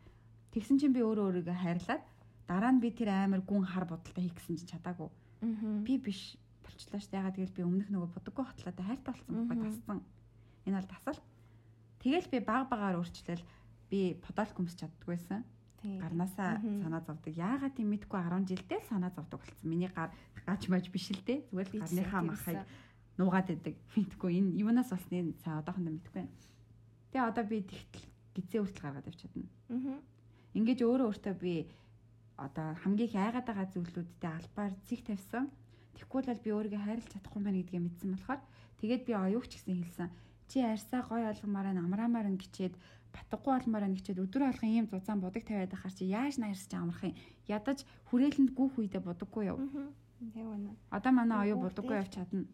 Тэгсэн 0.51 0.77
чинь 0.81 0.95
би 0.97 1.05
өөрөө 1.05 1.45
өөрийгөө 1.45 1.57
хайрлаад 1.61 2.03
дараа 2.49 2.71
нь 2.73 2.81
би 2.81 2.89
тэр 2.89 3.13
амар 3.13 3.45
гүн 3.45 3.63
хар 3.69 3.85
бодолтой 3.85 4.25
хийх 4.25 4.35
гэсэн 4.41 4.57
чинь 4.57 4.71
чадаагүй. 4.73 5.09
Би 5.85 5.93
биш 6.01 6.33
болчлаа 6.69 7.01
шүү. 7.01 7.15
Ягаад 7.17 7.35
гэвэл 7.37 7.57
би 7.57 7.63
өмнөх 7.65 7.89
нөгөө 7.89 8.09
будаггүй 8.13 8.45
хотлоотой 8.45 8.85
хайртай 8.85 9.11
болсон 9.13 9.33
байхгүй 9.35 9.57
тассан. 9.65 9.99
Энэ 10.65 10.77
бол 10.79 10.89
тасал. 10.89 11.19
Тэгэл 11.99 12.27
би 12.31 12.39
баг 12.39 12.63
багаар 12.69 12.99
өөрчлөл 13.01 13.43
би 13.89 13.99
подолк 14.21 14.57
өмсч 14.61 14.77
чаддгүй 14.79 15.17
байсан. 15.17 15.43
Гарнаасаа 15.79 16.59
санаа 16.59 17.01
зовдөг. 17.03 17.33
Яагаад 17.39 17.75
тийм 17.75 17.89
мэдгүй 17.95 18.19
10 18.19 18.47
жилдээ 18.51 18.79
санаа 18.87 19.11
зовдөг 19.15 19.39
болсон. 19.39 19.67
Миний 19.67 19.89
гар 19.89 20.11
гач 20.45 20.67
маж 20.67 20.91
биш 20.91 21.11
л 21.15 21.23
дээ. 21.23 21.47
Зүгээр 21.51 21.69
л 21.71 21.81
гарныхаа 21.81 22.21
махыг 22.23 22.59
нуугаад 23.19 23.49
идэг. 23.51 23.75
Мэдгүй 23.95 24.31
энэ 24.39 24.59
юунаас 24.59 24.91
болсныг 24.91 25.39
цаа 25.43 25.59
одоохондоо 25.59 25.93
мэдгүй 25.95 26.13
байна. 26.23 26.35
Тэгээ 27.11 27.29
одоо 27.31 27.43
би 27.47 27.57
тэгтэл 27.63 28.07
гизээ 28.35 28.59
хүртэл 28.63 28.83
гаргаад 28.83 29.07
авч 29.07 29.19
чадна. 29.23 29.47
Аа. 29.71 29.99
Ингээд 30.55 30.83
өөрөө 30.83 31.07
өөртөө 31.11 31.35
би 31.39 31.55
одоо 32.39 32.67
хамгийн 32.79 33.09
их 33.11 33.15
айгаад 33.15 33.45
байгаа 33.47 33.67
зүйлүүдтэй 33.75 34.31
албаар 34.31 34.73
зиг 34.87 35.01
тавьсан. 35.03 35.51
Тэгэхгүй 35.95 36.21
бол 36.27 36.43
би 36.45 36.49
өөрийгөө 36.53 36.81
хайрлах 36.83 37.09
чадахгүй 37.13 37.41
байна 37.41 37.59
гэдгээ 37.63 37.81
мэдсэн 37.85 38.09
болохоор 38.13 38.41
тэгээд 38.81 39.01
би 39.07 39.13
оюуч 39.13 39.51
гэсэн 39.53 39.75
хэлсэн. 39.79 40.09
Чи 40.49 40.57
арьсаа 40.65 41.01
гой 41.05 41.23
олгомоор 41.29 41.67
нь 41.73 41.81
амраамаар 41.81 42.27
нь 42.29 42.41
гिचээд 42.41 42.73
батггүй 43.13 43.53
олмоор 43.57 43.85
нь 43.89 43.97
гिचээд 43.97 44.23
өдөр 44.23 44.43
болгон 44.49 44.71
ийм 44.73 44.85
зузаан 44.89 45.21
будаг 45.21 45.43
тавиад 45.45 45.73
ахаар 45.73 45.93
чи 45.93 46.05
яаж 46.09 46.35
наярсч 46.37 46.71
амрах 46.73 47.03
юм? 47.05 47.17
Ядаж 47.45 47.85
хүрээлэнд 48.09 48.53
гүүх 48.57 48.73
үедээ 48.77 49.01
будаггүй 49.01 49.43
юу? 49.49 49.57
Яг 50.35 50.45
байна. 50.45 50.73
Одоо 50.89 51.11
манай 51.13 51.37
оюу 51.49 51.63
будаггүй 51.63 51.95
явж 52.01 52.13
чадна. 52.17 52.45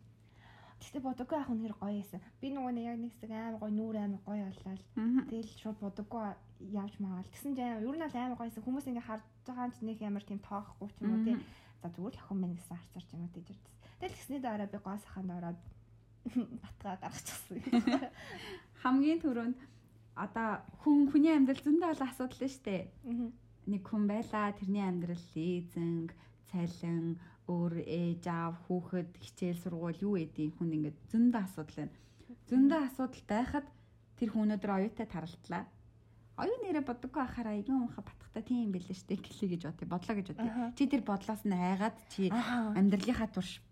Гэтэ 0.86 1.00
бодоггүй 1.02 1.38
ах 1.40 1.50
үнээр 1.50 1.76
гоё 1.82 1.98
байсан. 1.98 2.22
Би 2.40 2.52
нөгөө 2.54 2.72
нэг 2.76 2.86
яг 2.86 2.98
нэг 3.00 3.12
хэсэг 3.16 3.32
амар 3.32 3.58
гоё 3.58 3.74
нүүр 3.74 3.96
амар 3.96 4.22
гоё 4.28 4.44
боллоо. 4.46 4.76
Аа. 5.02 5.24
Тэгэл 5.32 5.52
шууд 5.58 5.78
бодоггүй 5.82 6.24
явж 6.62 6.94
магаал. 7.02 7.32
Тэгсэн 7.32 7.56
чинь 7.58 7.80
ер 7.82 7.96
нь 7.96 8.06
бол 8.06 8.16
амар 8.22 8.38
гоёсэн. 8.38 8.62
Хүмүүс 8.62 8.86
ингээ 8.92 9.08
харж 9.08 9.24
байгаа 9.48 9.72
ч 9.74 9.82
нэг 9.82 9.98
амар 10.04 10.24
тийм 10.28 10.40
тоохгүй 10.46 10.88
ч 10.94 10.98
юм 11.02 11.12
уу 11.16 11.26
тий. 11.26 11.38
За 11.86 11.94
зүгээр 11.94 12.18
л 12.18 12.24
охин 12.26 12.42
байна 12.42 12.58
гэсэн 12.58 12.78
харцарч 12.82 13.08
юм 13.14 13.22
уу 13.22 13.30
тийж 13.30 13.54
ирдээс. 13.54 13.78
Тэгэл 14.02 14.18
тэгсний 14.18 14.42
дараа 14.42 14.66
би 14.66 14.82
гоо 14.82 14.98
саханд 14.98 15.30
ороод 15.38 15.60
батгаа 16.66 16.98
гаргачихсан. 16.98 17.62
Хамгийн 18.82 19.22
түрүүнд 19.22 19.58
одоо 20.18 20.66
хүн 20.82 21.14
хүний 21.14 21.38
амьдрал 21.38 21.62
зөндөө 21.62 21.94
олон 21.94 22.10
асуудал 22.10 22.42
нь 22.42 22.56
штэ. 22.58 22.90
Нэг 23.70 23.82
хүн 23.86 24.04
байлаа 24.10 24.58
тэрний 24.58 24.82
амьдрал 24.82 25.26
лизинг, 25.38 26.10
цалин, 26.50 27.22
өөр 27.46 27.86
ээж 27.86 28.26
аав, 28.34 28.58
хүүхэд, 28.66 29.22
хичээл 29.22 29.62
сургууль 29.62 30.02
юу 30.02 30.18
эдийн 30.18 30.58
хүн 30.58 30.74
ингээд 30.74 30.98
зөндөө 31.14 31.42
асуудал 31.46 31.86
байна. 31.86 31.98
Зөндөө 32.50 32.82
асуудал 32.82 33.26
байхад 33.30 33.68
тэр 34.18 34.30
хүн 34.34 34.50
өнөөдөр 34.50 34.72
оюутай 34.74 35.06
таралтлаа. 35.06 35.70
Оюу 36.36 36.58
нэрэ 36.68 36.84
бодоггүй 36.84 37.24
ахаараа 37.24 37.56
игэн 37.56 37.88
унха 37.88 38.04
батхта 38.04 38.44
тийм 38.44 38.68
юм 38.68 38.72
бэлээ 38.76 38.92
штэ 38.92 39.16
гэлээ 39.16 39.50
гэж 39.56 39.62
бодъё. 39.72 39.88
Бодлоо 39.88 40.16
гэж 40.20 40.28
бодъё. 40.36 40.76
Чи 40.76 40.84
тэр 40.92 41.02
бодлоос 41.08 41.44
нь 41.48 41.56
айгаад 41.56 41.96
чи 42.12 42.28
Аа. 42.28 42.76
амьдралынхаа 42.76 43.32
турш 43.32 43.64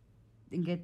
ингээд 0.48 0.84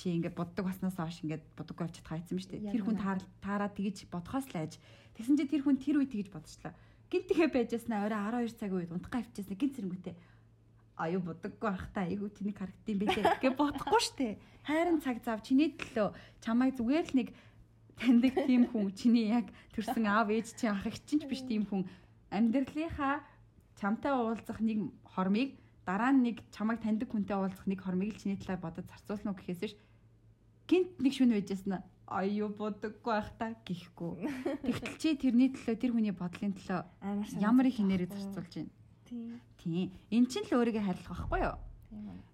чи 0.00 0.16
ингээд 0.16 0.32
боддог 0.32 0.64
баснаас 0.64 0.96
хойш 0.96 1.20
ингээд 1.20 1.44
бодоггүй 1.52 1.84
авч 1.84 2.00
чадхаа 2.00 2.24
дээ. 2.24 2.64
Яг 2.64 2.72
Тэр 2.72 2.84
хүн 2.86 2.96
таараа 3.44 3.68
тэгэж 3.68 4.08
бодхоос 4.08 4.48
л 4.48 4.56
айж. 4.56 4.80
Тэгсэн 5.20 5.36
чи 5.36 5.44
тэр 5.44 5.62
хүн 5.68 5.76
тэр 5.76 6.00
үе 6.00 6.08
тэгэж 6.08 6.32
бодчихлоо. 6.32 6.72
Гинтгээ 7.12 7.48
байжсна 7.52 8.08
орой 8.08 8.48
12 8.48 8.56
цагийн 8.56 8.78
үед 8.88 8.92
унтгаа 8.96 9.20
авчихсан 9.20 9.56
гинт 9.58 9.74
зэрэнгүүтээ. 9.76 10.16
Аюу 10.98 11.22
бодоггүй 11.22 11.70
ах 11.70 11.86
та 11.92 12.04
айгу 12.08 12.28
тэнийг 12.28 12.58
харагдсан 12.58 12.98
бэлээ 12.98 13.24
гэж 13.42 13.54
бодохгүй 13.58 14.02
штэ. 14.02 14.38
Хайрын 14.66 15.00
цаг 15.00 15.22
зав 15.24 15.40
чиний 15.46 15.72
төлөө 15.78 16.14
чамайг 16.42 16.74
зүгээр 16.76 17.06
л 17.08 17.16
нэг 17.16 17.28
таньдаг 17.98 18.34
тийм 18.46 18.70
хүн 18.70 18.94
чиний 18.94 19.28
яг 19.28 19.50
төрсэн 19.74 20.06
аав 20.06 20.30
ээж 20.30 20.54
чинь 20.58 20.72
ах 20.72 20.86
их 20.86 20.98
чинь 21.04 21.26
биш 21.28 21.42
тийм 21.42 21.66
хүн. 21.66 21.84
Амьдралынхаа 22.30 23.22
чамтай 23.78 24.12
уулзах 24.14 24.58
нэг 24.62 24.90
хормыг 25.04 25.58
дараа 25.86 26.12
нь 26.12 26.22
нэг 26.26 26.36
чамайг 26.54 26.80
таньдаг 26.82 27.10
хүнтэй 27.10 27.36
уулзах 27.36 27.66
нэг 27.66 27.80
хормыг 27.82 28.14
л 28.14 28.20
чиний 28.20 28.38
талаар 28.38 28.60
бодож 28.60 28.86
зарцуулна 28.90 29.32
уу 29.32 29.38
гэхээс 29.38 29.62
ш 29.70 29.74
гинт 30.68 31.00
нэг 31.00 31.12
шүн 31.16 31.32
байжсна 31.32 31.82
аюу 32.08 32.48
бодоггүй 32.52 33.12
байх 33.12 33.30
та 33.36 33.52
гихгүй 33.64 34.28
тэгтэл 34.64 34.96
чи 35.00 35.16
тэрний 35.16 35.52
төлөө 35.52 35.76
тэр 35.76 35.92
хүний 35.92 36.14
бодлын 36.16 36.56
төлөө 36.56 36.80
ямар 37.40 37.68
их 37.68 37.80
байхгүй. 37.80 38.08
зарцуулж 38.08 38.52
байна? 38.56 39.40
Тийм. 39.60 39.92
эн 40.12 40.24
чинь 40.28 40.44
л 40.48 40.56
өөрийгөө 40.56 40.84
хайрлах 40.84 41.28
байхгүй 41.28 41.40
юу? 41.44 41.56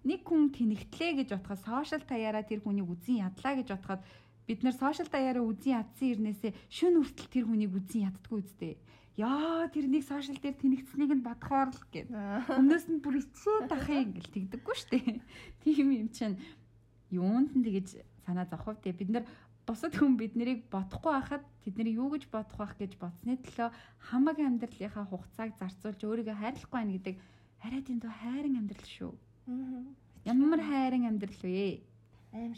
Нэг 0.03 0.21
хүн 0.27 0.51
тэнэгтлээ 0.51 1.11
гэж 1.23 1.27
бодоход 1.35 1.63
сошиал 1.63 2.03
таяараа 2.03 2.43
тэр 2.43 2.63
хүнийг 2.63 2.91
үзэн 2.91 3.23
ядлаа 3.23 3.53
гэж 3.55 3.67
бодоход 3.71 4.01
бид 4.45 4.61
нэр 4.61 4.75
сошиал 4.77 5.09
таяараа 5.09 5.45
үзэн 5.45 5.81
ядсан 5.81 6.07
ирнээсээ 6.13 6.51
шүн 6.69 7.01
хүртэл 7.01 7.29
тэр 7.33 7.45
хүнийг 7.49 7.73
үзэн 7.73 8.07
яддаггүй 8.13 8.39
үстэй. 8.41 8.73
Яа 9.17 9.65
тэрнийг 9.71 10.03
сошиал 10.05 10.37
дээр 10.37 10.59
тэнэгцнийг 10.59 11.11
нь 11.17 11.25
бодохоор 11.25 11.69
л. 11.71 11.81
Аа. 12.11 12.43
Өмнөөс 12.59 12.85
нь 12.91 12.99
бүр 12.99 13.23
ичээ 13.23 13.71
дахыг 13.71 14.11
гэл 14.11 14.33
тэгдэггүй 14.35 14.75
штэ. 14.75 15.23
Тийм 15.63 15.87
юм 15.95 16.09
чинь 16.11 16.35
юунд 17.09 17.55
нь 17.55 17.63
тэгэж 17.63 18.03
санаа 18.27 18.45
зовхов 18.45 18.77
те 18.83 18.91
бид 18.91 19.09
нар 19.09 19.25
бусад 19.65 19.95
хүн 19.97 20.19
бид 20.19 20.35
нарыг 20.35 20.67
бодохгүй 20.69 21.11
байхад 21.15 21.43
тэдний 21.63 21.97
юу 21.97 22.11
гэж 22.13 22.29
бодох 22.29 22.59
байх 22.59 22.75
гэж 22.77 22.99
бодсны 23.01 23.39
төлөө 23.39 23.69
хамаг 24.11 24.37
амьдралынхаа 24.37 25.05
хугацааг 25.09 25.57
зарцуулж 25.57 26.01
өөрийгөө 26.05 26.35
хайрлахгүй 26.37 26.75
байна 26.75 26.93
гэдэг 26.99 27.15
арай 27.65 27.81
дөө 27.81 28.13
хайрын 28.21 28.59
амьдрал 28.61 28.89
шүү. 28.93 29.11
Ямар 30.25 30.61
хайрын 30.61 31.09
амьдрал 31.09 31.41
вэ? 31.41 31.81
Аим. 32.33 32.53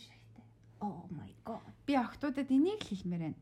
Oh 0.80 1.08
my 1.10 1.32
god. 1.46 1.62
Би 1.86 1.94
охтуудад 1.98 2.50
энийг 2.52 2.84
хэлмээр 2.84 3.22
байна. 3.34 3.40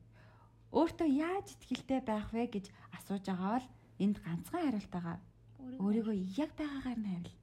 Өөртөө 0.72 1.08
яаж 1.08 1.48
ихтгэлтэй 1.56 2.02
байх 2.04 2.32
вэ 2.32 2.48
гэж 2.48 2.66
асууж 2.96 3.24
байгаа 3.28 3.60
бол 3.60 3.68
энд 4.00 4.18
ганцхан 4.24 4.62
хариулт 4.64 4.92
байгаа. 4.92 5.18
Өөрийгөө 5.84 6.16
яг 6.40 6.52
байгаагаар 6.56 7.00
нь 7.00 7.10
хайрл. 7.12 7.36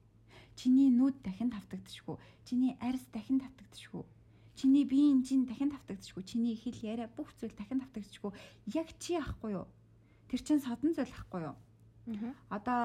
Чиний 0.57 0.89
нүд 0.93 1.17
дахин 1.25 1.49
тавтагдчихгүй. 1.49 2.17
Чиний 2.45 2.73
арьс 2.81 3.05
дахин 3.13 3.41
тавтагдчихгүй. 3.41 4.05
Чиний 4.53 4.85
биеийн 4.85 5.25
чин 5.25 5.45
дахин 5.49 5.73
тавтагдчихгүй. 5.73 6.23
Чиний 6.23 6.55
хэл 6.57 6.77
яриа 6.85 7.09
бүх 7.09 7.33
зүйл 7.41 7.53
дахин 7.57 7.81
тавтагдчихгүй. 7.81 8.31
Яг 8.73 8.87
чи 9.01 9.17
ахгүй 9.17 9.57
юу? 9.57 9.67
Тэр 10.29 10.41
чин 10.45 10.61
содон 10.61 10.93
зүйл 10.93 11.09
ахгүй 11.09 11.41
юу? 11.41 11.57
Аа. 11.57 12.33
Одоо 12.53 12.81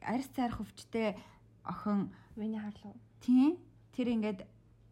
арьс 0.00 0.28
цайрах 0.32 0.60
өвчтэй 0.64 1.16
охин 1.64 2.12
Миний 2.36 2.60
харлуу. 2.60 2.96
тийм 3.20 3.60
тэр 3.92 4.08
ингээд 4.16 4.40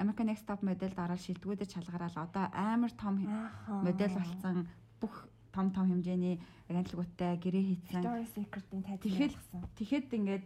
American 0.05 0.29
Next 0.29 0.45
Top 0.45 0.61
модельд 0.61 0.99
ороод 1.01 1.25
шилдэгүүдэд 1.25 1.73
шалгараал 1.73 2.17
одоо 2.29 2.45
амар 2.53 2.93
том 2.93 3.25
модель 3.83 4.12
болсон 4.12 4.69
бүх 5.01 5.27
том 5.55 5.73
том 5.73 5.88
хэмжээний 5.88 6.37
агентлагуудтай 6.69 7.40
гэрээ 7.40 7.64
хийцэн. 7.64 8.03
Victoria's 8.05 8.33
Secret-ийн 8.37 8.83
болсон. 9.33 9.61
Тэгэхэд 9.81 10.12
ингээд 10.12 10.45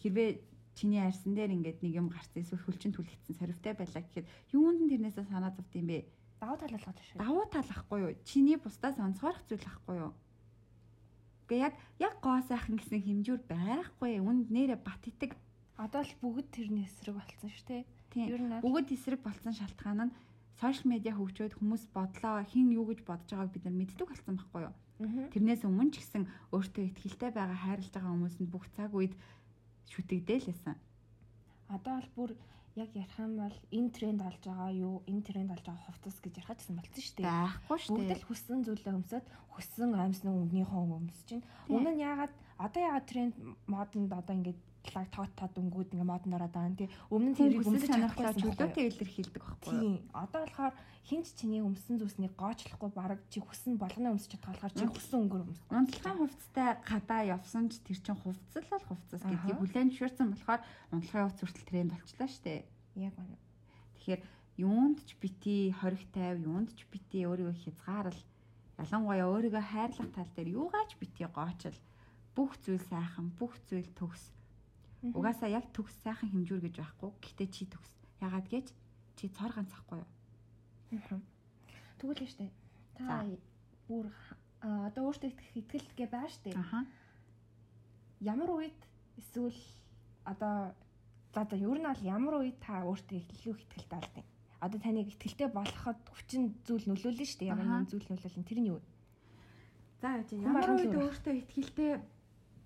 хэрвээ 0.00 0.30
чиний 0.76 1.00
арьсан 1.00 1.34
дээр 1.34 1.52
ингээд 1.56 1.78
нэг 1.82 1.92
юм 1.96 2.08
гарсан 2.08 2.40
эсвэл 2.40 2.64
хөлчин 2.64 2.92
түлхэгдсэн 2.94 3.36
сорвтой 3.36 3.74
байлаа 3.74 4.02
гэхэд 4.04 4.26
юунд 4.52 4.80
нь 4.84 4.90
тэрнээсээ 4.92 5.24
санаа 5.28 5.50
зовд 5.50 5.72
юм 5.72 5.88
бэ? 5.88 6.04
Давуу 6.40 6.56
тал 6.60 6.72
болгож 6.76 6.98
шүү. 7.00 7.18
Давуу 7.18 7.46
тал 7.48 7.70
ахгүй 7.72 7.98
юу? 8.04 8.12
Чиний 8.28 8.56
бусдаас 8.60 8.96
онцгойрох 9.00 9.44
зүйл 9.48 9.66
ахгүй 9.66 9.96
юу? 10.04 10.12
Гэхдээ 11.48 11.64
яг 11.64 11.74
яг 11.96 12.14
гоо 12.20 12.44
сайхан 12.44 12.76
гэсэн 12.76 13.00
хэмжүүр 13.02 13.42
байхгүй. 13.48 14.20
Үнд 14.20 14.52
нэрэ 14.52 14.76
бат 14.76 15.00
итэг. 15.08 15.32
Одоо 15.80 16.04
л 16.04 16.14
бүгд 16.20 16.52
тэрний 16.52 16.84
эсрэг 16.84 17.16
болсон 17.16 17.48
шүү 17.48 17.66
дээ. 17.72 17.82
Тийм. 18.12 18.60
Бүгд 18.62 18.92
эсрэг 18.92 19.20
болсон 19.22 19.52
шалтгаан 19.54 20.10
нь 20.10 20.14
сошиал 20.60 20.88
медиа 20.92 21.14
хөгжөөд 21.16 21.56
хүмүүс 21.60 21.92
бодлоо 21.92 22.44
хин 22.48 22.72
юу 22.72 22.88
гэж 22.88 23.04
бодож 23.04 23.30
байгааг 23.30 23.52
бид 23.52 23.64
нар 23.64 23.76
мэддэг 23.76 24.08
болсон 24.08 24.34
байхгүй 24.40 24.62
юу? 24.66 24.74
Тэрнээс 25.32 25.62
өмнө 25.68 25.92
ч 25.92 26.00
гэсэн 26.00 26.24
өөртөө 26.56 26.84
ихтгэлтэй 26.88 27.30
байгаа 27.36 27.58
хайрлаж 27.60 27.92
байгаа 27.92 28.12
хүмүүс 28.16 28.36
нь 28.40 28.48
бүх 28.48 28.64
цаг 28.72 28.90
үед 28.96 29.12
шүтэгдээлсэн. 29.92 30.76
Одоо 31.68 32.00
бол 32.00 32.10
бүр 32.16 32.30
яг 32.76 32.90
ярих 32.96 33.16
юм 33.20 33.36
бол 33.36 33.56
энэ 33.72 33.90
тренд 33.92 34.20
болж 34.24 34.40
байгаа 34.40 34.72
юу, 34.72 35.04
энэ 35.04 35.22
тренд 35.28 35.48
болж 35.52 35.64
байгаа 35.68 35.84
хувцас 35.84 36.16
гэж 36.24 36.34
ярих 36.40 36.52
гэсэн 36.56 36.76
болсон 36.76 37.02
шүү 37.04 37.16
дээ. 37.20 37.28
Байхгүй 37.28 37.78
шүү 37.80 37.92
Бүгд 37.96 38.08
дээ. 38.08 38.20
л 38.20 38.28
хүссэн 38.28 38.60
зүйлээ 38.64 38.96
өмсөд 38.96 39.24
хүссэн 39.52 39.90
амьсны 39.96 40.30
өмнөнийхөө 40.32 40.82
өмсөж 41.00 41.24
чинь. 41.28 41.44
Өмнө 41.72 41.92
нь 41.96 42.04
яагаад 42.04 42.32
одоо 42.56 42.80
яагаад 42.84 43.06
тренд 43.08 43.34
модонд 43.68 44.12
одоо 44.12 44.34
ингээд 44.36 44.60
лаг 44.94 45.08
тот 45.10 45.32
тот 45.34 45.54
өнгүүд 45.56 45.94
ингээд 45.96 46.10
модон 46.10 46.36
ороод 46.36 46.52
байгаа 46.54 46.70
юм 46.70 46.76
тий. 46.76 46.90
Өмнө 47.10 47.30
нь 47.32 47.38
тэрийг 47.38 47.66
өмсөж 47.66 47.90
юу? 47.90 48.54
чөлөөтэй 48.54 48.84
илэрхийлдэг 48.92 49.42
байхгүй 49.42 49.72
юу? 49.72 49.80
Тийм. 49.80 49.96
Одоо 50.12 50.40
болохоор 50.46 50.74
хинч 51.06 51.26
чиний 51.38 51.62
өмсөн 51.62 51.96
зүйлснийг 52.02 52.34
гоочлохгүй 52.34 52.90
баг 52.94 53.20
чи 53.30 53.38
хүссэн 53.40 53.78
болгоно 53.78 54.14
өмсөж 54.14 54.30
чадах 54.34 54.58
болохоор 54.58 54.74
чи 54.74 54.84
Мм. 54.84 54.92
хүссэн 54.92 55.18
өнгөөр 55.22 55.42
өмс. 55.46 55.60
Унтлагын 55.70 56.18
хувцастай 56.18 56.68
гадаа 56.82 57.22
явсан 57.26 57.64
ч 57.70 57.78
тэр 57.86 57.98
чин 58.02 58.18
хувцас 58.18 58.66
л 58.66 58.86
хувцас 58.90 59.22
гэдгийг 59.22 59.54
Аха. 59.54 59.60
хүлээн 59.62 59.90
зөвшөөрсөн 59.94 60.28
болохоор 60.34 60.60
унтлагын 60.90 61.26
хувцас 61.30 61.42
хүртэл 61.46 61.70
тренд 61.70 61.90
болчлаа 61.94 62.30
дээ. 62.42 62.60
Яг 63.06 63.14
байна. 63.14 63.38
Тэгэхээр 63.94 64.22
юунд 64.66 64.98
ч 65.06 65.10
бити 65.20 65.70
хориг 65.78 66.02
тайв, 66.10 66.42
юунд 66.42 66.74
ч 66.74 66.82
бити 66.90 67.22
өөрийгөө 67.28 67.54
хязгаарл 67.54 68.20
ялангуяа 68.82 69.28
өөрийгөө 69.30 69.64
хайрлах 69.72 70.10
тал 70.12 70.30
дээр 70.36 70.48
юугаач 70.58 70.90
бити 71.00 71.24
гоочл 71.28 71.76
бүх 72.36 72.52
зүйл 72.60 72.82
сайхан, 72.92 73.32
бүх 73.38 73.56
зүйл 73.68 73.88
төгс. 73.96 74.35
Угаасаа 75.02 75.50
яг 75.52 75.68
төгс 75.76 75.94
сайхан 76.02 76.30
хэмжүүр 76.32 76.62
гэж 76.66 76.74
байхгүй. 76.80 77.10
Гэхдээ 77.20 77.48
чи 77.52 77.64
төгс. 77.68 77.92
Ягаад 78.20 78.46
гэж 78.48 78.66
чи 79.16 79.28
цор 79.28 79.52
ганцахгүй 79.52 80.00
юу? 80.00 80.08
Мгм. 80.92 81.20
Тэгвэл 81.98 82.22
л 82.24 82.32
штэ. 82.32 82.48
Та 82.96 83.24
бүр 83.88 84.08
одоо 84.64 85.02
өөртөө 85.12 85.30
итгэх 85.30 85.52
итгэлгээ 85.60 86.08
баа 86.08 86.28
штэ. 86.28 86.56
Аха. 86.56 86.86
Ямар 88.20 88.50
үед 88.56 88.78
эсвэл 89.20 89.56
одоо 90.24 90.72
за 91.34 91.44
за 91.44 91.56
ер 91.56 91.78
нь 91.78 91.86
бол 91.86 92.02
ямар 92.02 92.34
үед 92.40 92.56
та 92.60 92.80
өөртөө 92.82 93.20
илүү 93.20 93.52
их 93.52 93.62
итгэлтэй 93.68 94.00
болдیں۔ 94.00 94.26
Одоо 94.64 94.78
таныг 94.80 95.12
итгэлтэй 95.12 95.48
болгоход 95.52 96.00
хүчин 96.08 96.56
зүйл 96.64 96.88
нөлөөлнө 96.88 97.26
штэ. 97.28 97.52
Ямар 97.52 97.68
Аха. 97.68 97.84
нэгэн 97.84 97.90
зүйл 97.92 98.08
нөлөөлнө. 98.08 98.48
Тэр 98.48 98.60
нь 98.64 98.70
юу 98.72 98.80
вэ? 98.80 98.86
За 100.00 100.08
ямар 100.16 100.68
үед 100.72 100.92
өөртөө 100.96 101.34
ихтгэлтэй 101.40 101.90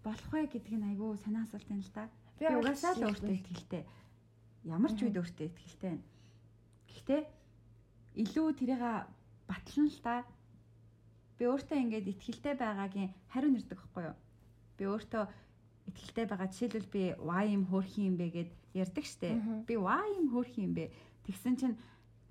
болох 0.06 0.30
вэ 0.32 0.46
гэдг 0.50 0.74
нь 0.78 0.88
айгүй 0.94 1.18
санаа 1.18 1.44
асуулт 1.44 1.68
юм 1.70 1.82
л 1.82 1.90
да. 1.94 2.08
Би 2.40 2.48
угаасаа 2.48 2.96
л 2.96 3.04
өөртөө 3.12 3.36
ихтгэлтэй. 3.36 3.84
Ямар 4.64 4.92
ч 4.96 5.04
үед 5.04 5.20
өөртөө 5.20 5.44
ихтгэлтэй 5.44 5.92
байна. 5.92 6.04
Гэхдээ 6.88 7.22
илүү 8.24 8.46
тэрийг 8.56 8.82
батлна 9.44 9.92
л 9.92 10.00
да. 10.00 10.24
Би 11.36 11.44
өөртөө 11.44 11.76
ингээд 11.84 12.10
ихтгэлтэй 12.16 12.54
байгаагийн 12.56 13.12
хариу 13.28 13.52
нэрдэг 13.52 13.76
байхгүй 13.76 14.04
юу? 14.08 14.16
Би 14.80 14.84
өөртөө 14.88 15.22
ихтгэлтэй 15.92 16.26
байгаа 16.32 16.48
жишээлбэл 16.48 16.88
би 16.88 17.02
ваа 17.20 17.44
юм 17.44 17.68
хөөрхийн 17.68 18.08
юм 18.08 18.16
бэ 18.16 18.26
гэд 18.32 18.50
ярьдаг 18.72 19.04
штэ. 19.04 19.36
Би 19.68 19.74
ваа 19.76 20.08
юм 20.16 20.32
хөөрхийн 20.32 20.72
юм 20.72 20.74
бэ. 20.80 20.84
Тэгсэн 21.28 21.54
чинь 21.60 21.76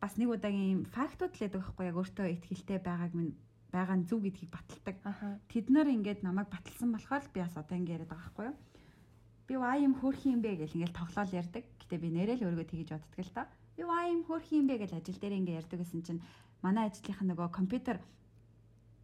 бас 0.02 0.18
нэг 0.18 0.34
удаагийн 0.34 0.90
фактууд 0.90 1.38
л 1.38 1.42
байдаг 1.46 1.62
байхгүй 1.62 1.86
яг 1.86 1.98
өөртөө 2.02 2.28
ихтгэлтэй 2.34 2.80
байгааг 2.82 3.14
минь 3.14 3.38
байгаа 3.70 3.98
нь 4.02 4.08
зөв 4.10 4.26
гэдгийг 4.26 4.50
баталдаг. 4.50 4.98
Тэд 5.54 5.70
нар 5.70 5.86
ингээд 5.86 6.26
намайг 6.26 6.50
баталсан 6.50 6.90
болохоор 6.98 7.24
би 7.30 7.46
бас 7.46 7.54
одоо 7.54 7.78
ингэ 7.78 7.94
яриад 7.94 8.10
байгаа 8.10 8.26
байхгүй 8.26 8.46
юу? 8.50 8.58
би 9.50 9.58
ваа 9.58 9.82
юм 9.82 9.98
хөөрхи 9.98 10.30
юм 10.30 10.46
бэ 10.46 10.62
гэл 10.62 10.78
ингээл 10.78 10.94
тоглоол 10.94 11.34
ярддаг. 11.34 11.66
Гэтэ 11.82 11.98
би 11.98 12.14
нэрэл 12.14 12.46
өөргөө 12.46 12.70
тэгэж 12.70 12.90
боддог 12.94 13.18
л 13.18 13.34
та. 13.34 13.50
Би 13.74 13.82
ваа 13.82 14.06
юм 14.06 14.22
хөөрхи 14.22 14.62
юм 14.62 14.70
бэ 14.70 14.86
гэл 14.86 14.94
ажил 15.02 15.18
дээр 15.18 15.42
ингээ 15.42 15.58
ярддаг 15.66 15.82
гэсэн 15.82 16.06
чинь 16.06 16.22
манай 16.62 16.86
ажлынх 16.94 17.18
нөгөө 17.26 17.50
компьютер 17.50 17.98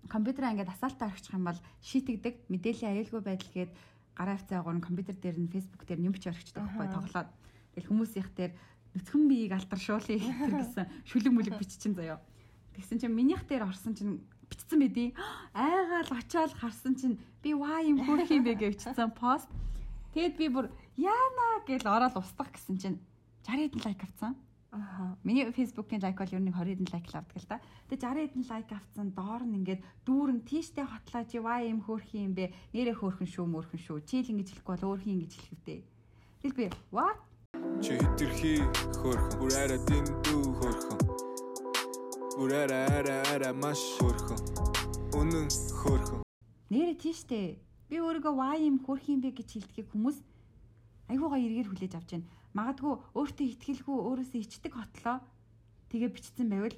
компьютераа 0.06 0.54
ингээд 0.54 0.70
асаалтаа 0.70 1.10
орчих 1.10 1.34
юм 1.34 1.50
бол 1.50 1.58
шийтгдэг 1.82 2.46
мэдээллийн 2.54 2.94
аюулгүй 2.94 3.22
байдал 3.26 3.52
гээд 3.58 3.72
гараа 4.14 4.38
хцаа 4.38 4.62
гоор 4.62 4.78
компьютер 4.86 5.18
дээр 5.18 5.38
нь 5.42 5.50
фейсбુક 5.50 5.82
дээр 5.82 6.06
нэмч 6.06 6.24
орчихдаг 6.30 6.62
байхгүй 6.62 6.88
тоглоод 6.94 7.30
тэгэл 7.74 7.90
хүмүүсийнх 7.90 8.30
дээр 8.38 8.54
нүцгэн 8.94 9.24
биеийг 9.26 9.54
алдаршуулъя 9.58 10.22
гэсэн 10.62 10.86
шүлэг 11.10 11.34
мүлэг 11.34 11.58
биччихэн 11.58 11.98
заяо. 11.98 12.22
Тэгсэн 12.78 13.02
чинь 13.02 13.18
минийх 13.18 13.50
дээр 13.50 13.66
орсон 13.66 13.98
чинь 13.98 14.22
бичсэн 14.46 14.78
мэдээ. 14.78 15.18
Айгаал 15.58 16.12
очоод 16.14 16.54
харсан 16.54 16.94
чинь 16.94 17.18
би 17.42 17.58
ваа 17.58 17.82
юм 17.82 17.98
хөөх 18.06 18.30
юм 18.30 18.46
бэ 18.46 18.56
гэж 18.62 18.86
бичсэн 18.94 19.10
пост 19.10 19.50
Тэгэд 20.16 20.38
би 20.40 20.48
бүр 20.48 20.72
яана 20.96 21.60
гэж 21.68 21.84
ороод 21.84 22.16
устгах 22.16 22.48
гэсэн 22.56 22.80
чинь 22.80 22.98
60 23.44 23.68
хэдэн 23.68 23.84
лайк 23.84 24.00
авцсан. 24.00 24.40
Аа. 24.72 25.20
Миний 25.28 25.44
фейсбુકийн 25.52 26.00
лайк 26.00 26.16
бол 26.16 26.32
ер 26.32 26.40
нь 26.40 26.56
20 26.56 26.56
хэдэн 26.56 26.88
лайк 26.88 27.06
л 27.12 27.20
авдаг 27.20 27.36
л 27.36 27.50
да. 27.52 27.60
Тэгээ 27.92 28.32
60 28.32 28.32
хэдэн 28.32 28.46
лайк 28.48 28.70
авцсан 28.72 29.08
доор 29.12 29.44
нь 29.44 29.60
ингээд 29.60 29.84
дүүрэн 30.08 30.48
тийштэй 30.48 30.88
хотлоо 30.88 31.24
чи 31.28 31.44
ваа 31.44 31.68
юм 31.68 31.84
хөөх 31.84 32.16
юм 32.16 32.32
бэ? 32.32 32.56
Нэрээ 32.72 32.96
хөөхөн 32.96 33.28
шүү 33.28 33.44
мөөхөн 33.44 33.76
шүү. 33.84 34.08
Чи 34.08 34.24
л 34.24 34.32
ингэж 34.32 34.56
хэлэхгүй 34.56 34.72
бол 34.80 34.88
өөрхийн 34.96 35.20
ингэж 35.20 35.34
хэлэх 35.36 35.52
үү? 35.68 35.84
Тэгэл 36.48 36.60
би 36.64 36.66
what? 36.96 37.20
Чи 37.84 38.00
хэтэрхий 38.00 38.64
хөөхөн. 39.04 39.36
Бүр 39.36 39.52
арай 39.52 39.80
дэндүү 39.84 40.42
хөөхөн. 40.64 41.00
Бүр 42.40 42.52
арай 42.56 42.88
арай 43.04 43.20
арай 43.36 43.52
маш 43.52 43.84
хөөхөн. 44.00 44.40
Үнэн 45.12 45.52
хөөхөн. 45.52 46.24
Нэрээ 46.72 46.96
тийштэй. 47.04 47.65
Би 47.90 48.02
өөрийгөө 48.02 48.34
ваа 48.34 48.56
юм 48.58 48.82
хөөх 48.82 49.06
юм 49.14 49.22
бэ 49.22 49.30
гэж 49.38 49.50
хэлдэг 49.62 49.86
хүмүүс 49.94 50.18
айгуугаа 51.12 51.40
эргээр 51.40 51.70
хүлээж 51.70 51.94
авч 51.96 52.10
байна. 52.18 52.30
Магадгүй 52.58 52.94
өөртөө 53.14 53.46
ихтгэлгүй 53.46 53.98
өөрөөсөө 54.10 54.42
ичдэг 54.42 54.74
хотлоо 54.74 55.18
тэгээ 55.94 56.10
бичсэн 56.10 56.50
байвал 56.50 56.78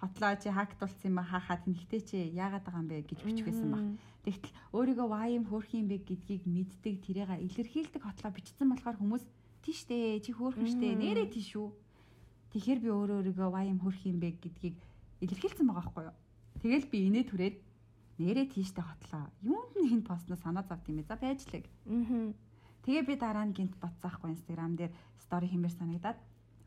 хотлоо 0.00 0.32
чи 0.40 0.48
хактуулсан 0.48 1.08
юм 1.10 1.18
хаахаа 1.20 1.58
тэнхтэй 1.64 2.00
чи 2.00 2.16
яагаад 2.32 2.64
байгаа 2.64 2.80
юм 2.80 2.88
бэ 2.88 3.04
гэж 3.08 3.18
бичих 3.24 3.46
байсан 3.48 3.70
баг. 3.72 3.84
Тэгтэл 4.24 4.56
өөрийгөө 4.76 5.08
ваа 5.08 5.28
юм 5.28 5.44
хөөх 5.48 5.68
юм 5.76 5.86
бэ 5.88 5.96
гэдгийг 6.04 6.42
мэддэг 6.48 6.94
тэрийг 7.04 7.30
илэрхийлдэг 7.36 8.02
хотлоо 8.04 8.30
бичсэн 8.32 8.68
болохоор 8.72 8.96
хүмүүс 9.00 9.24
тийштэй 9.64 10.20
чи 10.24 10.30
хөөхөн 10.32 10.68
штэ 10.68 10.96
нэрээ 10.96 11.28
тийш 11.32 11.56
үү. 11.56 11.68
Тэгэхээр 12.52 12.80
би 12.84 12.88
өөрөө 12.92 13.16
өөрийгөө 13.20 13.48
ваа 13.52 13.64
юм 13.64 13.80
хөөх 13.80 14.00
юм 14.04 14.20
бэ 14.20 14.36
гэдгийг 14.40 14.76
илэрхийлсэн 15.24 15.66
байгаа 15.66 15.84
байхгүй 15.84 16.04
юу. 16.08 16.16
Тэгэл 16.60 16.86
би 16.92 16.98
инээ 17.08 17.24
түрээд 17.28 17.56
нэрээ 18.18 18.46
тийштэй 18.52 18.84
хотлоо. 18.84 19.28
Юунд 19.44 19.72
нь 19.76 19.92
энэ 20.00 20.08
постноос 20.08 20.40
санаа 20.40 20.64
завд 20.64 20.88
юм 20.88 21.00
бэ? 21.00 21.08
За 21.08 21.16
байжлаг. 21.20 21.64
Аа. 21.86 22.32
Тэгээ 22.86 23.04
би 23.04 23.14
дараа 23.18 23.44
нь 23.44 23.56
гинт 23.56 23.74
ботсаахгүй 23.82 24.30
инстаграм 24.32 24.72
дээр 24.78 24.92
стори 25.18 25.50
хэмээр 25.50 25.74
санагдаад 25.74 26.18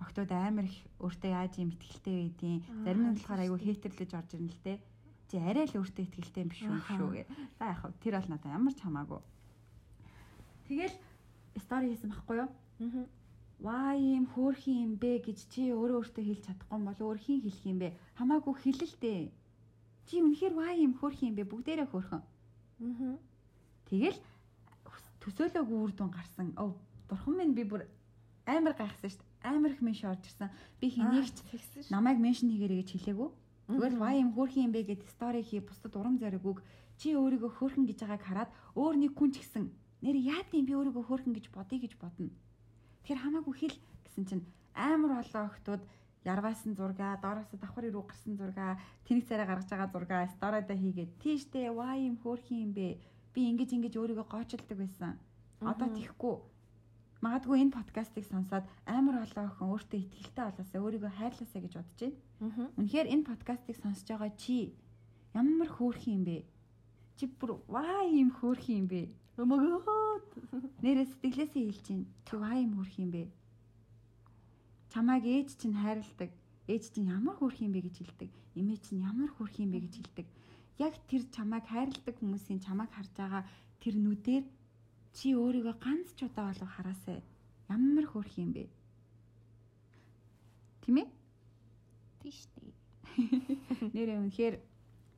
октод 0.03 0.31
амар 0.31 0.67
их 0.67 0.77
өөртөө 0.99 1.31
яаж 1.31 1.53
юм 1.59 1.71
ихтгэлтэй 1.73 2.15
байдیں۔ 2.19 2.57
Зарим 2.83 3.03
нь 3.07 3.15
болохоор 3.15 3.41
айгүй 3.43 3.59
хейтерлэж 3.59 4.11
орж 4.15 4.29
ирнэ 4.35 4.51
л 4.51 4.63
те. 4.63 4.73
Чи 5.31 5.35
арай 5.39 5.65
л 5.67 5.79
өөртөө 5.79 6.03
ихтгэлтэй 6.05 6.41
юм 6.43 6.51
биш 6.51 6.61
үү 6.63 6.81
шүү 6.91 7.09
гэ. 7.13 7.23
За 7.59 7.63
яг 7.71 7.79
хав 7.83 7.93
тэр 8.03 8.13
бол 8.19 8.29
надад 8.31 8.51
ямар 8.51 8.73
ч 8.73 8.79
хамаагүй. 8.83 9.21
Тэгэл 10.67 10.95
стори 11.59 11.87
хийсэн 11.91 12.11
байхгүй 12.11 12.35
юу? 12.43 12.49
Аа. 12.49 13.05
Ваа 13.59 13.91
юм 13.99 14.25
хөөрхийн 14.31 14.79
юм 14.87 14.93
бэ 14.95 15.19
гэж 15.19 15.39
чи 15.51 15.71
өөрөө 15.75 15.99
өөртөө 15.99 16.23
хэлж 16.23 16.43
чадахгүй 16.47 16.79
бол 16.79 16.99
өөр 17.11 17.19
хин 17.19 17.39
хэлэх 17.43 17.65
юм 17.67 17.79
бэ? 17.83 17.89
Хамаагүй 18.15 18.55
хэлэлтэй. 18.55 19.19
Чи 20.09 20.25
үнэхээр 20.25 20.53
ваа 20.57 20.73
юм 20.73 20.97
хөөрхийн 20.97 21.29
юм 21.31 21.37
бэ? 21.37 21.45
Бүгдээрээ 21.53 21.87
хөөрхөн. 21.93 22.23
Аа. 22.25 23.17
Тэгэл 23.85 24.17
төсөөлөөгүй 25.21 25.77
үр 25.85 25.93
дүн 25.93 26.09
гарсан. 26.09 26.57
Өө 26.57 26.73
бурхан 27.05 27.37
минь 27.37 27.53
би 27.53 27.61
бүр 27.61 27.85
амар 28.49 28.73
гайхсан 28.73 29.13
шүү 29.13 29.21
дээ. 29.21 29.53
Амар 29.53 29.71
их 29.77 29.81
менш 29.85 30.01
орж 30.01 30.25
ирсэн. 30.25 30.49
Би 30.81 30.89
хэнийг 30.89 31.29
ч 31.29 31.45
намайг 31.93 32.17
меншн 32.17 32.49
хийгэрэй 32.49 32.81
гэж 32.81 32.89
хэлээгүй. 32.97 33.29
Тэгвэл 33.69 34.01
ваа 34.01 34.17
юм 34.17 34.33
хөөрхөн 34.33 34.65
юм 34.65 34.73
бэ 34.73 34.81
гэд 34.89 35.05
стори 35.13 35.45
хий 35.45 35.61
бусдад 35.61 35.93
урам 35.93 36.17
зориг 36.17 36.41
үг. 36.41 36.65
Чи 36.97 37.13
өөрийгөө 37.13 37.61
хөөрхөн 37.61 37.85
гэж 37.85 38.01
байгааг 38.01 38.23
хараад 38.25 38.51
өөр 38.73 38.95
нэг 38.97 39.13
хүн 39.13 39.29
ч 39.29 39.45
гэсэн 39.45 39.69
нэр 40.01 40.17
яад 40.17 40.49
юм 40.57 40.65
би 40.65 40.73
өөрийгөө 40.73 41.05
хөөрхөн 41.05 41.37
гэж 41.37 41.45
бодъё 41.53 41.77
гэж 41.77 41.93
бодно. 42.01 42.33
Тэгэхээр 43.05 43.21
хамаагүй 43.21 43.53
хэл 43.61 43.77
гэсэн 44.09 44.25
чинь 44.25 44.43
амар 44.73 45.21
олон 45.21 45.45
охтууд 45.53 45.81
ярваасан 46.25 46.75
зурга, 46.75 47.17
доороос 47.21 47.47
давхар 47.53 47.89
ирүү 47.89 48.03
гарсан 48.07 48.35
зурга, 48.35 48.79
тэнэг 49.07 49.27
царай 49.27 49.47
гаргаж 49.47 49.69
байгаа 49.69 49.89
зурга, 49.93 50.27
сторида 50.35 50.75
хийгээд 50.75 51.11
тийштэй 51.23 51.69
ваа 51.71 51.95
юм 51.95 52.19
хөөрхөн 52.19 52.59
юм 52.65 52.71
бэ 52.75 52.87
би 53.33 53.39
ингэж 53.49 53.69
ингэж 53.77 53.93
өөрийгөө 53.95 54.27
гоочилдаг 54.27 54.77
байсан. 54.77 55.15
Одоо 55.61 55.87
тийхгүй. 55.95 56.35
Магадгүй 57.23 57.57
энэ 57.63 57.75
подкастыг 57.75 58.25
сонсоод 58.27 58.63
амар 58.87 59.23
олон 59.27 59.47
охин 59.51 59.67
өөртөө 59.71 59.99
ихтэй 60.23 60.43
болоосаа 60.47 60.79
өөрийгөө 60.79 61.11
хайрлаасаа 61.19 61.61
гэж 61.63 61.73
бодож 61.75 61.99
байна. 61.99 62.19
Үнэхээр 62.79 63.07
энэ 63.11 63.27
подкастыг 63.27 63.75
сонсож 63.79 64.07
байгаа 64.07 64.31
чи 64.39 64.71
ямар 65.35 65.67
хөөрхөн 65.67 66.15
юм 66.15 66.23
бэ? 66.23 66.37
Чи 67.19 67.25
бүр 67.27 67.59
ваа 67.67 68.07
юм 68.07 68.31
хөөрхөн 68.31 68.75
юм 68.81 68.87
бэ? 68.87 69.01
God. 69.87 70.25
Нэрээ 70.83 71.07
сэтгэлээсээ 71.11 71.63
хэлж 71.67 71.85
байна. 71.91 72.07
Чи 72.27 72.33
ваа 72.39 72.55
юм 72.55 72.71
хөөрхөн 72.79 73.03
юм 73.03 73.11
бэ? 73.11 73.23
Чамааг 74.91 75.23
ээж 75.25 75.49
чинь 75.59 75.77
хайрладаг. 75.77 76.31
Ээж 76.69 76.83
чинь 76.93 77.09
ямар 77.09 77.35
хөөрхөн 77.37 77.67
юм 77.67 77.73
бэ 77.73 77.81
гэж 77.87 77.95
хэлдэг. 78.01 78.29
Эмээ 78.59 78.77
чинь 78.81 79.05
ямар 79.05 79.29
хөөрхөн 79.33 79.65
юм 79.65 79.71
бэ 79.73 79.79
гэж 79.85 79.93
хэлдэг 79.97 80.27
яг 80.79 80.95
тэр 81.11 81.27
чамайг 81.35 81.67
хайрладаг 81.67 82.15
хүмүүсийн 82.17 82.63
чамайг 82.63 82.89
харж 82.95 83.11
байгаа 83.19 83.43
тэр 83.83 83.95
нүдээр 83.99 84.45
чи 85.11 85.35
өөрийгөө 85.35 85.75
ганц 85.75 86.15
ч 86.15 86.23
удаа 86.23 86.47
болов 86.49 86.71
хараасай. 86.71 87.19
Ямар 87.67 88.07
хөөрх 88.07 88.33
юм 88.39 88.55
бэ? 88.55 88.71
Тийм 90.87 91.03
ээ? 91.03 91.07
Тийш 92.23 92.47
дээ. 92.55 92.71
Нэрээ 93.95 94.17
үнэхээр 94.23 94.55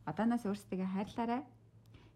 одооноос 0.10 0.50
өөрсдөө 0.50 0.82
хайрлаарай. 0.82 1.46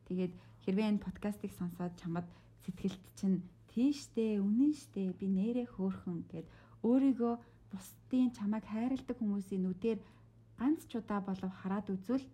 Тэгээд 0.10 0.34
хэрвээ 0.66 0.90
энэ 0.90 1.06
подкастыг 1.06 1.54
сонсоод 1.54 1.94
чамд 2.02 2.26
сэтгэлд 2.66 3.06
чинь 3.14 3.46
тийштэй, 3.70 4.42
үнэн 4.42 4.74
штэ 4.74 5.14
би 5.14 5.30
нэрээ 5.30 5.70
хөөрхөн 5.78 6.26
гэд 6.34 6.50
өөрийгөө 6.90 7.34
бусдын 7.72 8.30
чамайг 8.38 8.66
хайрладаг 8.70 9.18
хүмүүсийн 9.20 9.62
нүдээр 9.66 10.00
ганц 10.60 10.82
ч 10.90 10.92
удаа 11.02 11.20
болов 11.26 11.52
хараад 11.62 11.88
үзвэл 11.94 12.26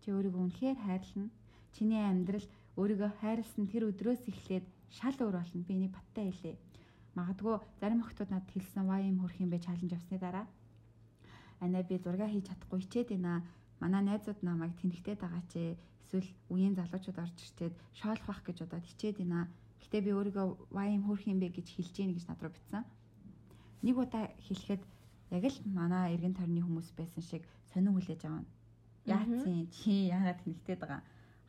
Чи 0.00 0.08
өөрийгөө 0.16 0.42
үнэхээр 0.48 0.78
хайрлана. 0.80 1.28
Чиний 1.76 2.00
амьдрал 2.00 2.46
өөрийгөө 2.80 3.10
хайрлсан 3.20 3.68
тэр 3.68 3.92
өдрөөс 3.92 4.24
эхлээд 4.32 4.64
шал 4.88 5.16
өөр 5.20 5.36
болно. 5.36 5.60
Би 5.68 5.76
энийг 5.76 5.92
баттай 5.92 6.32
хэлээ. 6.32 6.56
Магадгүй 7.12 7.60
зарим 7.80 8.00
охтууд 8.00 8.32
надад 8.32 8.48
хэлсэн 8.48 8.88
ваа 8.88 9.04
юм 9.04 9.20
хөрх 9.20 9.36
юм 9.44 9.52
бэ 9.52 9.60
чаленж 9.60 9.92
авсны 9.92 10.16
дараа. 10.16 10.48
Анаа 11.60 11.84
би 11.84 12.00
зураг 12.00 12.32
хийж 12.32 12.48
чадахгүй 12.48 12.80
хичээд 12.80 13.08
байна. 13.12 13.44
Манай 13.76 14.02
найзууд 14.08 14.40
намайг 14.40 14.72
тэнхтээд 14.80 15.20
байгаа 15.20 15.44
чи 15.52 15.76
эсвэл 16.08 16.30
үеийн 16.48 16.74
залуучууд 16.80 17.18
орж 17.20 17.36
ирчээд 17.36 17.74
шоолох 17.92 18.24
бах 18.24 18.40
гэж 18.40 18.64
удаад 18.64 18.88
хичээд 18.88 19.20
байна. 19.20 19.52
Гэтэ 19.84 20.00
би 20.00 20.10
өөрийгөө 20.16 20.72
ваа 20.72 20.88
юм 20.88 21.04
хөрх 21.04 21.28
юм 21.28 21.44
бэ 21.44 21.52
гэж 21.60 21.76
хэлж 21.76 21.92
гин 21.92 22.16
гэж 22.16 22.24
над 22.24 22.40
руу 22.40 22.52
битсэн. 22.56 22.88
Нэг 23.82 23.96
удаа 23.96 24.30
хэлэхэд 24.46 24.82
яг 25.36 25.44
л 25.44 25.58
манай 25.64 26.14
эргэн 26.14 26.34
тойрны 26.36 26.60
хүмүүс 26.62 26.92
байсан 26.96 27.22
шиг 27.22 27.42
сонин 27.72 27.94
хүлээж 27.94 28.24
авна 28.26 28.44
Яацын 29.06 29.66
чи 29.72 30.12
яагаад 30.12 30.44
тэнэгтээд 30.44 30.80
байгаа. 30.80 31.02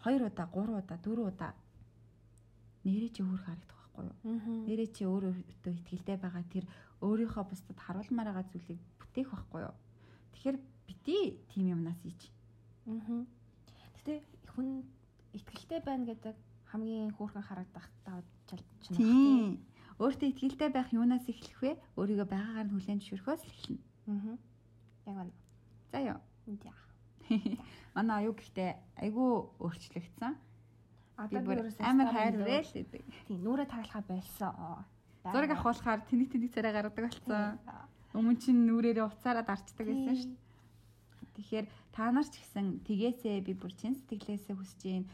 Хоёр 0.03 0.21
удаа, 0.31 0.47
гурван 0.47 0.79
удаа, 0.81 0.97
дөрвөн 1.03 1.29
удаа 1.35 1.51
нэрээ 2.87 3.11
чи 3.11 3.21
өөр 3.21 3.41
харагдах 3.43 3.77
байхгүй 3.77 4.03
юу? 4.07 4.17
Нэрээ 4.65 4.89
чи 4.95 5.03
өөрөө 5.05 5.33
ихтгэлтэй 5.51 6.17
байгаа 6.17 6.43
тэр 6.47 6.65
өөрийнхөө 7.03 7.43
бусдад 7.45 7.77
харуулмаар 7.77 8.29
байгаа 8.31 8.49
зүйлийг 8.49 8.79
бүтээх 8.97 9.29
байхгүй 9.29 9.61
юу? 9.67 9.75
Тэгэхээр 10.33 10.57
бити 10.87 11.17
тим 11.51 11.65
юмнаас 11.75 12.01
ич. 12.07 12.31
Аа. 12.87 13.27
Гэтэ 13.99 14.23
хүн 14.55 14.81
ихтгэлтэй 15.35 15.79
байна 15.85 16.07
гэдэг 16.07 16.35
хамгийн 16.71 17.11
хөөрхөн 17.13 17.45
харагдах 17.45 17.87
таа 18.07 18.23
чинь. 18.87 19.59
Өөртөө 19.99 20.27
ихтгэлтэй 20.31 20.69
байх 20.71 20.89
юунаас 20.93 21.25
эхлэх 21.27 21.59
вэ? 21.61 21.71
Өөрийгөө 21.97 22.27
байгаагаар 22.29 22.67
нь 22.67 22.73
хүлээн 22.75 22.99
зөвшөөрөхөөс 23.01 23.43
эхэлнэ. 23.47 23.81
Аа. 24.07 24.37
Яг 25.09 25.15
байна. 25.15 25.33
За 25.91 25.99
ёо. 25.99 26.19
За. 26.61 26.71
Манай 27.95 28.15
аюу 28.23 28.33
гэхдээ 28.35 28.71
айгүй 29.03 29.29
өөрчлөгдсөн. 29.59 30.33
Одоо 31.17 31.39
амар 31.85 32.07
хайрвэрэл 32.11 32.47
дээр- 32.47 32.71
гэдэг. 32.71 33.01
Тийм 33.27 33.39
нүрэ 33.43 33.65
таглахаа 33.67 34.03
болсон. 34.07 34.53
Зураг 35.21 35.51
авахлахаар 35.53 36.01
тэнэг 36.09 36.31
тэнэг 36.33 36.49
царай 36.55 36.73
гаргадаг 36.73 37.05
болсон. 37.11 37.59
Өмнө 38.17 38.39
чинь 38.41 38.65
нүрээрээ 38.65 39.05
уцаараа 39.05 39.45
дарчдаг 39.45 39.85
байсан 39.85 40.15
шүү 40.17 40.33
дээ. 40.33 40.49
Тэгэхээр 41.37 41.65
та 41.95 42.11
нар 42.11 42.25
ч 42.27 42.41
гэсэн 42.41 42.83
тгээсээ 42.83 43.37
би 43.45 43.53
бүр 43.55 43.71
чин 43.77 43.95
сэтгэлээсээ 43.95 44.55
хүсэж 44.57 44.81
гин 44.83 45.05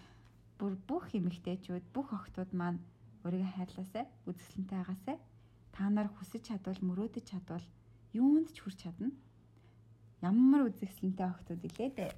бүр 0.57 0.73
бүх 0.89 1.13
эмэгтэйчүүд 1.13 1.93
бүх 1.93 2.09
охтууд 2.15 2.51
маань 2.57 2.81
өөрийгөө 3.27 3.51
хайрлаасай, 3.59 4.05
үзэсгэлэнтэй 4.23 4.77
байгаасай. 4.79 5.17
Та 5.75 5.91
нар 5.91 6.07
хүсэж 6.07 6.47
чадвал 6.47 6.79
мөрөөдөж 6.79 7.25
чадвал 7.27 7.65
юунд 8.15 8.55
ч 8.55 8.63
хүрч 8.63 8.87
чадна. 8.87 9.11
Ямар 10.23 10.71
үзэсгэлэнтэй 10.71 11.27
охтууд 11.27 11.61
илээ 11.67 11.91
дээ. 11.91 12.11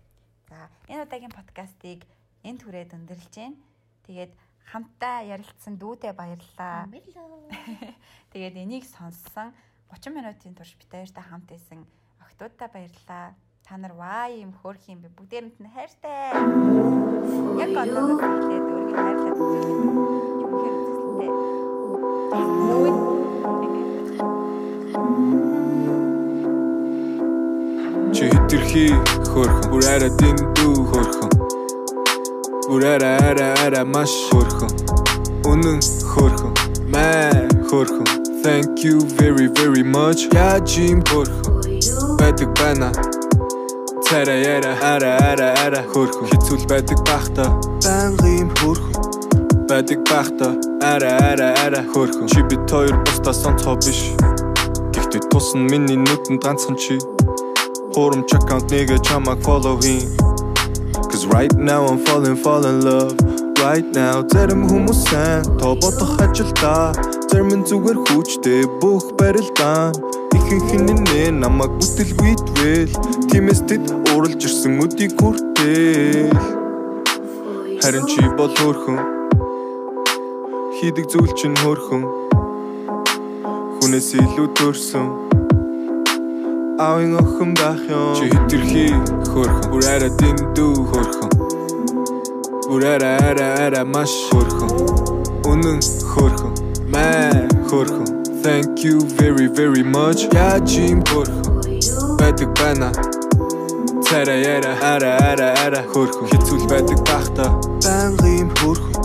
За, 0.48 0.70
энэ 0.86 1.04
удаагийн 1.10 1.34
подкастыг 1.34 2.06
энд 2.46 2.62
хүрээд 2.62 2.94
өндөрлж 2.94 3.34
байна. 3.34 3.58
Тэгээд 4.06 4.32
хамтдаа 4.70 5.18
ярилцсан 5.26 5.76
дүүдэд 5.82 6.14
баярлалаа. 6.14 6.88
Тэгээд 8.32 8.56
энийг 8.62 8.86
сонссон 8.86 9.52
30 9.90 10.14
минутын 10.14 10.54
турш 10.54 10.78
бид 10.78 10.94
хоёртай 10.94 11.24
хамт 11.26 11.50
исэн 11.52 11.86
охтуудтай 12.22 12.70
баярлалаа. 12.70 13.34
Та 13.66 13.78
нар 13.78 13.94
ваа 13.94 14.30
юм 14.30 14.54
хөөрх 14.54 14.86
юм 14.90 15.02
бэ? 15.02 15.10
Бүгдээрэнд 15.18 15.58
нь 15.60 15.74
хайртай. 15.74 16.34
Яг 17.62 17.72
одоогоос 17.76 18.22
эхлээд 18.22 18.66
өөрийгөө 18.66 18.98
хайрлаад 18.98 19.38
үзэсгэлэнтэй. 19.38 20.39
Чи 28.14 28.26
хитрхи 28.30 28.86
хөөрхөн 29.32 29.70
Бүр 29.72 29.86
арай 29.94 30.12
дэндүү 30.20 30.74
хөөрхөн 30.92 31.32
Бүр 32.70 32.84
арай 32.94 33.16
арай 33.30 33.54
арай 33.66 33.86
маш 33.94 34.12
хөөрхөн 34.32 34.72
Үнэн 35.52 35.80
хөөрхөн 36.12 36.54
Мэ 36.94 37.08
хөөрхөн 37.70 38.08
Thank 38.44 38.86
you 38.86 39.02
very 39.20 39.48
very 39.60 39.84
much. 39.84 40.28
Яаж 40.34 40.78
юм 40.80 41.04
хөөрхөн 41.10 42.18
Байдаг 42.20 42.50
байна. 42.60 42.92
Цара 44.06 44.34
яра 44.34 44.74
ара 44.94 45.12
ара 45.32 45.50
ара 45.66 45.82
хөөрхөн 45.92 46.28
Хэцүүл 46.32 46.66
байдаг 46.72 47.00
бахта 47.08 47.46
Байнгын 47.86 48.50
хөөрхөн 48.58 49.68
Байдаг 49.70 50.00
бахта 50.10 50.69
ара 50.94 51.12
ара 51.32 51.50
ара 51.66 51.82
хөөрхөн. 51.92 52.28
Чи 52.32 52.42
бит 52.50 52.64
хоёр 52.72 52.96
бусдаа 53.06 53.34
сонцоо 53.34 53.76
биш. 53.86 54.02
Гэхдээ 54.94 55.22
тусан 55.32 55.62
миний 55.72 55.98
нүдэнд 55.98 56.42
ганцхан 56.44 56.76
чи. 56.76 56.98
Хурам 57.94 58.22
чакаунт 58.30 58.70
нэгэ 58.72 58.98
чамаг 59.08 59.40
follow 59.46 59.76
him 59.82 60.02
Cause 61.10 61.26
right 61.26 61.54
now 61.58 61.82
I'm 61.90 62.00
falling 62.06 62.38
fall 62.44 62.64
in 62.66 62.86
love. 62.86 63.18
Right 63.64 63.88
now 63.94 64.24
зарим 64.32 64.62
хүмүүс 64.70 65.00
сайн. 65.10 65.44
То 65.60 65.76
бодох 65.82 66.16
ажилдаа. 66.24 66.94
Зарим 67.30 67.50
нь 67.60 67.66
зүгээр 67.70 67.98
хүчтэй 68.08 68.62
бүх 68.82 69.06
барилдаан. 69.20 69.94
Ихэнх 70.38 70.72
нь 70.86 71.04
нэ 71.10 71.24
намайг 71.42 71.72
бүтэлгүйдвэл 71.78 72.94
Тиймээс 73.30 73.62
тэд 73.70 73.86
уралж 74.14 74.42
ирсэн 74.48 74.82
өдийг 74.82 75.14
хүртэл 75.18 76.34
Харин 77.82 78.06
чи 78.10 78.22
бол 78.38 78.54
хөөрхөн 78.58 79.19
Хийдэг 80.80 81.12
зүйл 81.12 81.32
чинь 81.36 81.58
хөөрхөн. 81.60 82.04
Хүнээс 83.84 84.16
илүү 84.16 84.48
төрсөн. 84.56 85.08
Аавын 86.80 87.20
охин 87.20 87.52
байх 87.60 87.84
юм. 87.92 88.16
Чи 88.16 88.32
хитрхи 88.32 88.86
хөөрхөн. 89.28 89.68
Бүр 89.74 89.84
арай 89.92 90.12
дэндүү 90.22 90.72
хөөрхөн. 90.88 91.32
Бүр 92.72 92.86
арай 92.96 93.20
арай 93.28 93.52
арай 93.66 93.84
маш 93.84 94.14
хөөрхөн. 94.32 94.72
Үнэн 95.52 95.84
хөөрхөн. 95.84 96.54
Мэ 96.96 97.12
хөөрхөн. 97.68 98.08
Thank 98.40 98.80
you 98.88 99.04
very 99.20 99.52
very 99.52 99.84
much. 99.84 100.32
Яаж 100.32 100.80
юм 100.80 101.04
хөөрхөн? 101.12 101.44
Байдаг 102.24 102.56
байна. 102.56 102.96
Цара 104.08 104.32
яра 104.32 104.80
ара 104.80 105.12
ара 105.28 105.50
ара 105.60 105.84
хөөрхөн. 105.92 106.32
Хэцүүл 106.32 106.72
байдаг 106.72 107.04
бахта 107.04 107.52
Байнгын 107.84 108.48
хөөрхөн. 108.64 108.96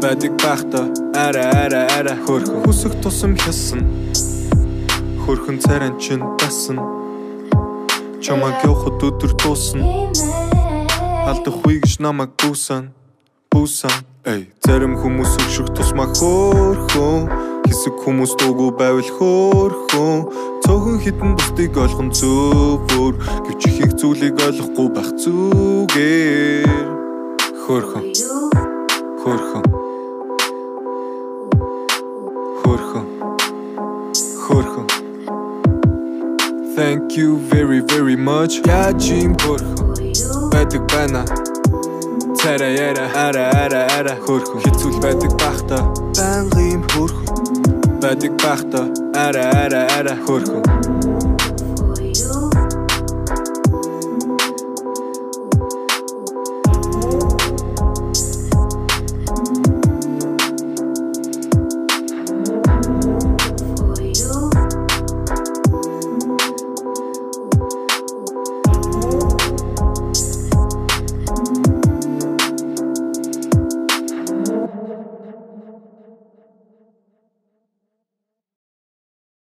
Байдаг 0.00 0.32
бахта 0.40 1.01
ара 1.26 1.44
ара 1.64 1.82
ара. 1.98 2.14
Хөөрхөн. 2.26 2.62
Хүсэх 2.64 2.94
тусам 3.02 3.36
хясан. 3.36 3.80
Хөрхөн 5.22 5.58
царайн 5.62 5.96
чин 6.02 6.20
тасан 6.38 6.78
Чамаг 8.22 8.62
явахд 8.62 9.02
өдөр 9.02 9.32
дуусна. 9.34 9.82
Алдахгүй 11.26 11.82
гэж 11.82 11.98
намайг 11.98 12.30
бүүсэн. 12.38 12.94
Бүүсэн. 13.50 13.96
Эй 14.30 14.46
зарим 14.62 14.94
хүмүүс 14.94 15.34
өшөх 15.42 15.74
тусмаа 15.74 16.06
хөөрхөн. 16.14 17.26
Хэсэг 17.66 17.98
хүмүүс 18.04 18.38
дуугүй 18.38 18.70
байвал 18.78 19.10
хөөрхөн. 19.18 20.30
Цөөхөн 20.62 21.02
хитэн 21.02 21.34
бусдыг 21.34 21.74
ойлгон 21.82 22.14
зөвөр 22.14 23.18
Гэвч 23.50 23.62
их 23.66 23.78
их 23.82 23.92
зүйлийг 23.98 24.38
ойлгохгүй 24.38 24.88
байх 24.94 25.10
зүгээр. 25.18 26.90
Хөөрхөн. 27.66 28.06
Хөөрхөн 29.26 29.71
Хөөрхөн 34.52 34.86
Thank 36.76 37.16
you 37.16 37.38
very 37.52 37.80
very 37.92 38.16
much. 38.16 38.60
Яаж 38.68 39.08
юм 39.08 39.32
хөөрхөн 39.40 39.80
Байдаг 40.52 40.82
байна. 40.92 41.24
Цара 42.36 42.68
яра 42.68 43.06
ара 43.24 43.44
ара 43.64 43.82
ара. 43.98 44.14
Хөөрхөн 44.26 44.60
Хэцүүл 44.64 45.00
байдаг 45.04 45.32
бахта 45.40 45.78
Байнгын 46.18 46.84
хөөрхөн 46.92 48.00
Байдаг 48.04 48.32
бахта 48.44 48.80
ара 49.24 49.44
ара 49.64 49.82
ара. 49.98 50.14
Хөөрхөн 50.26 51.31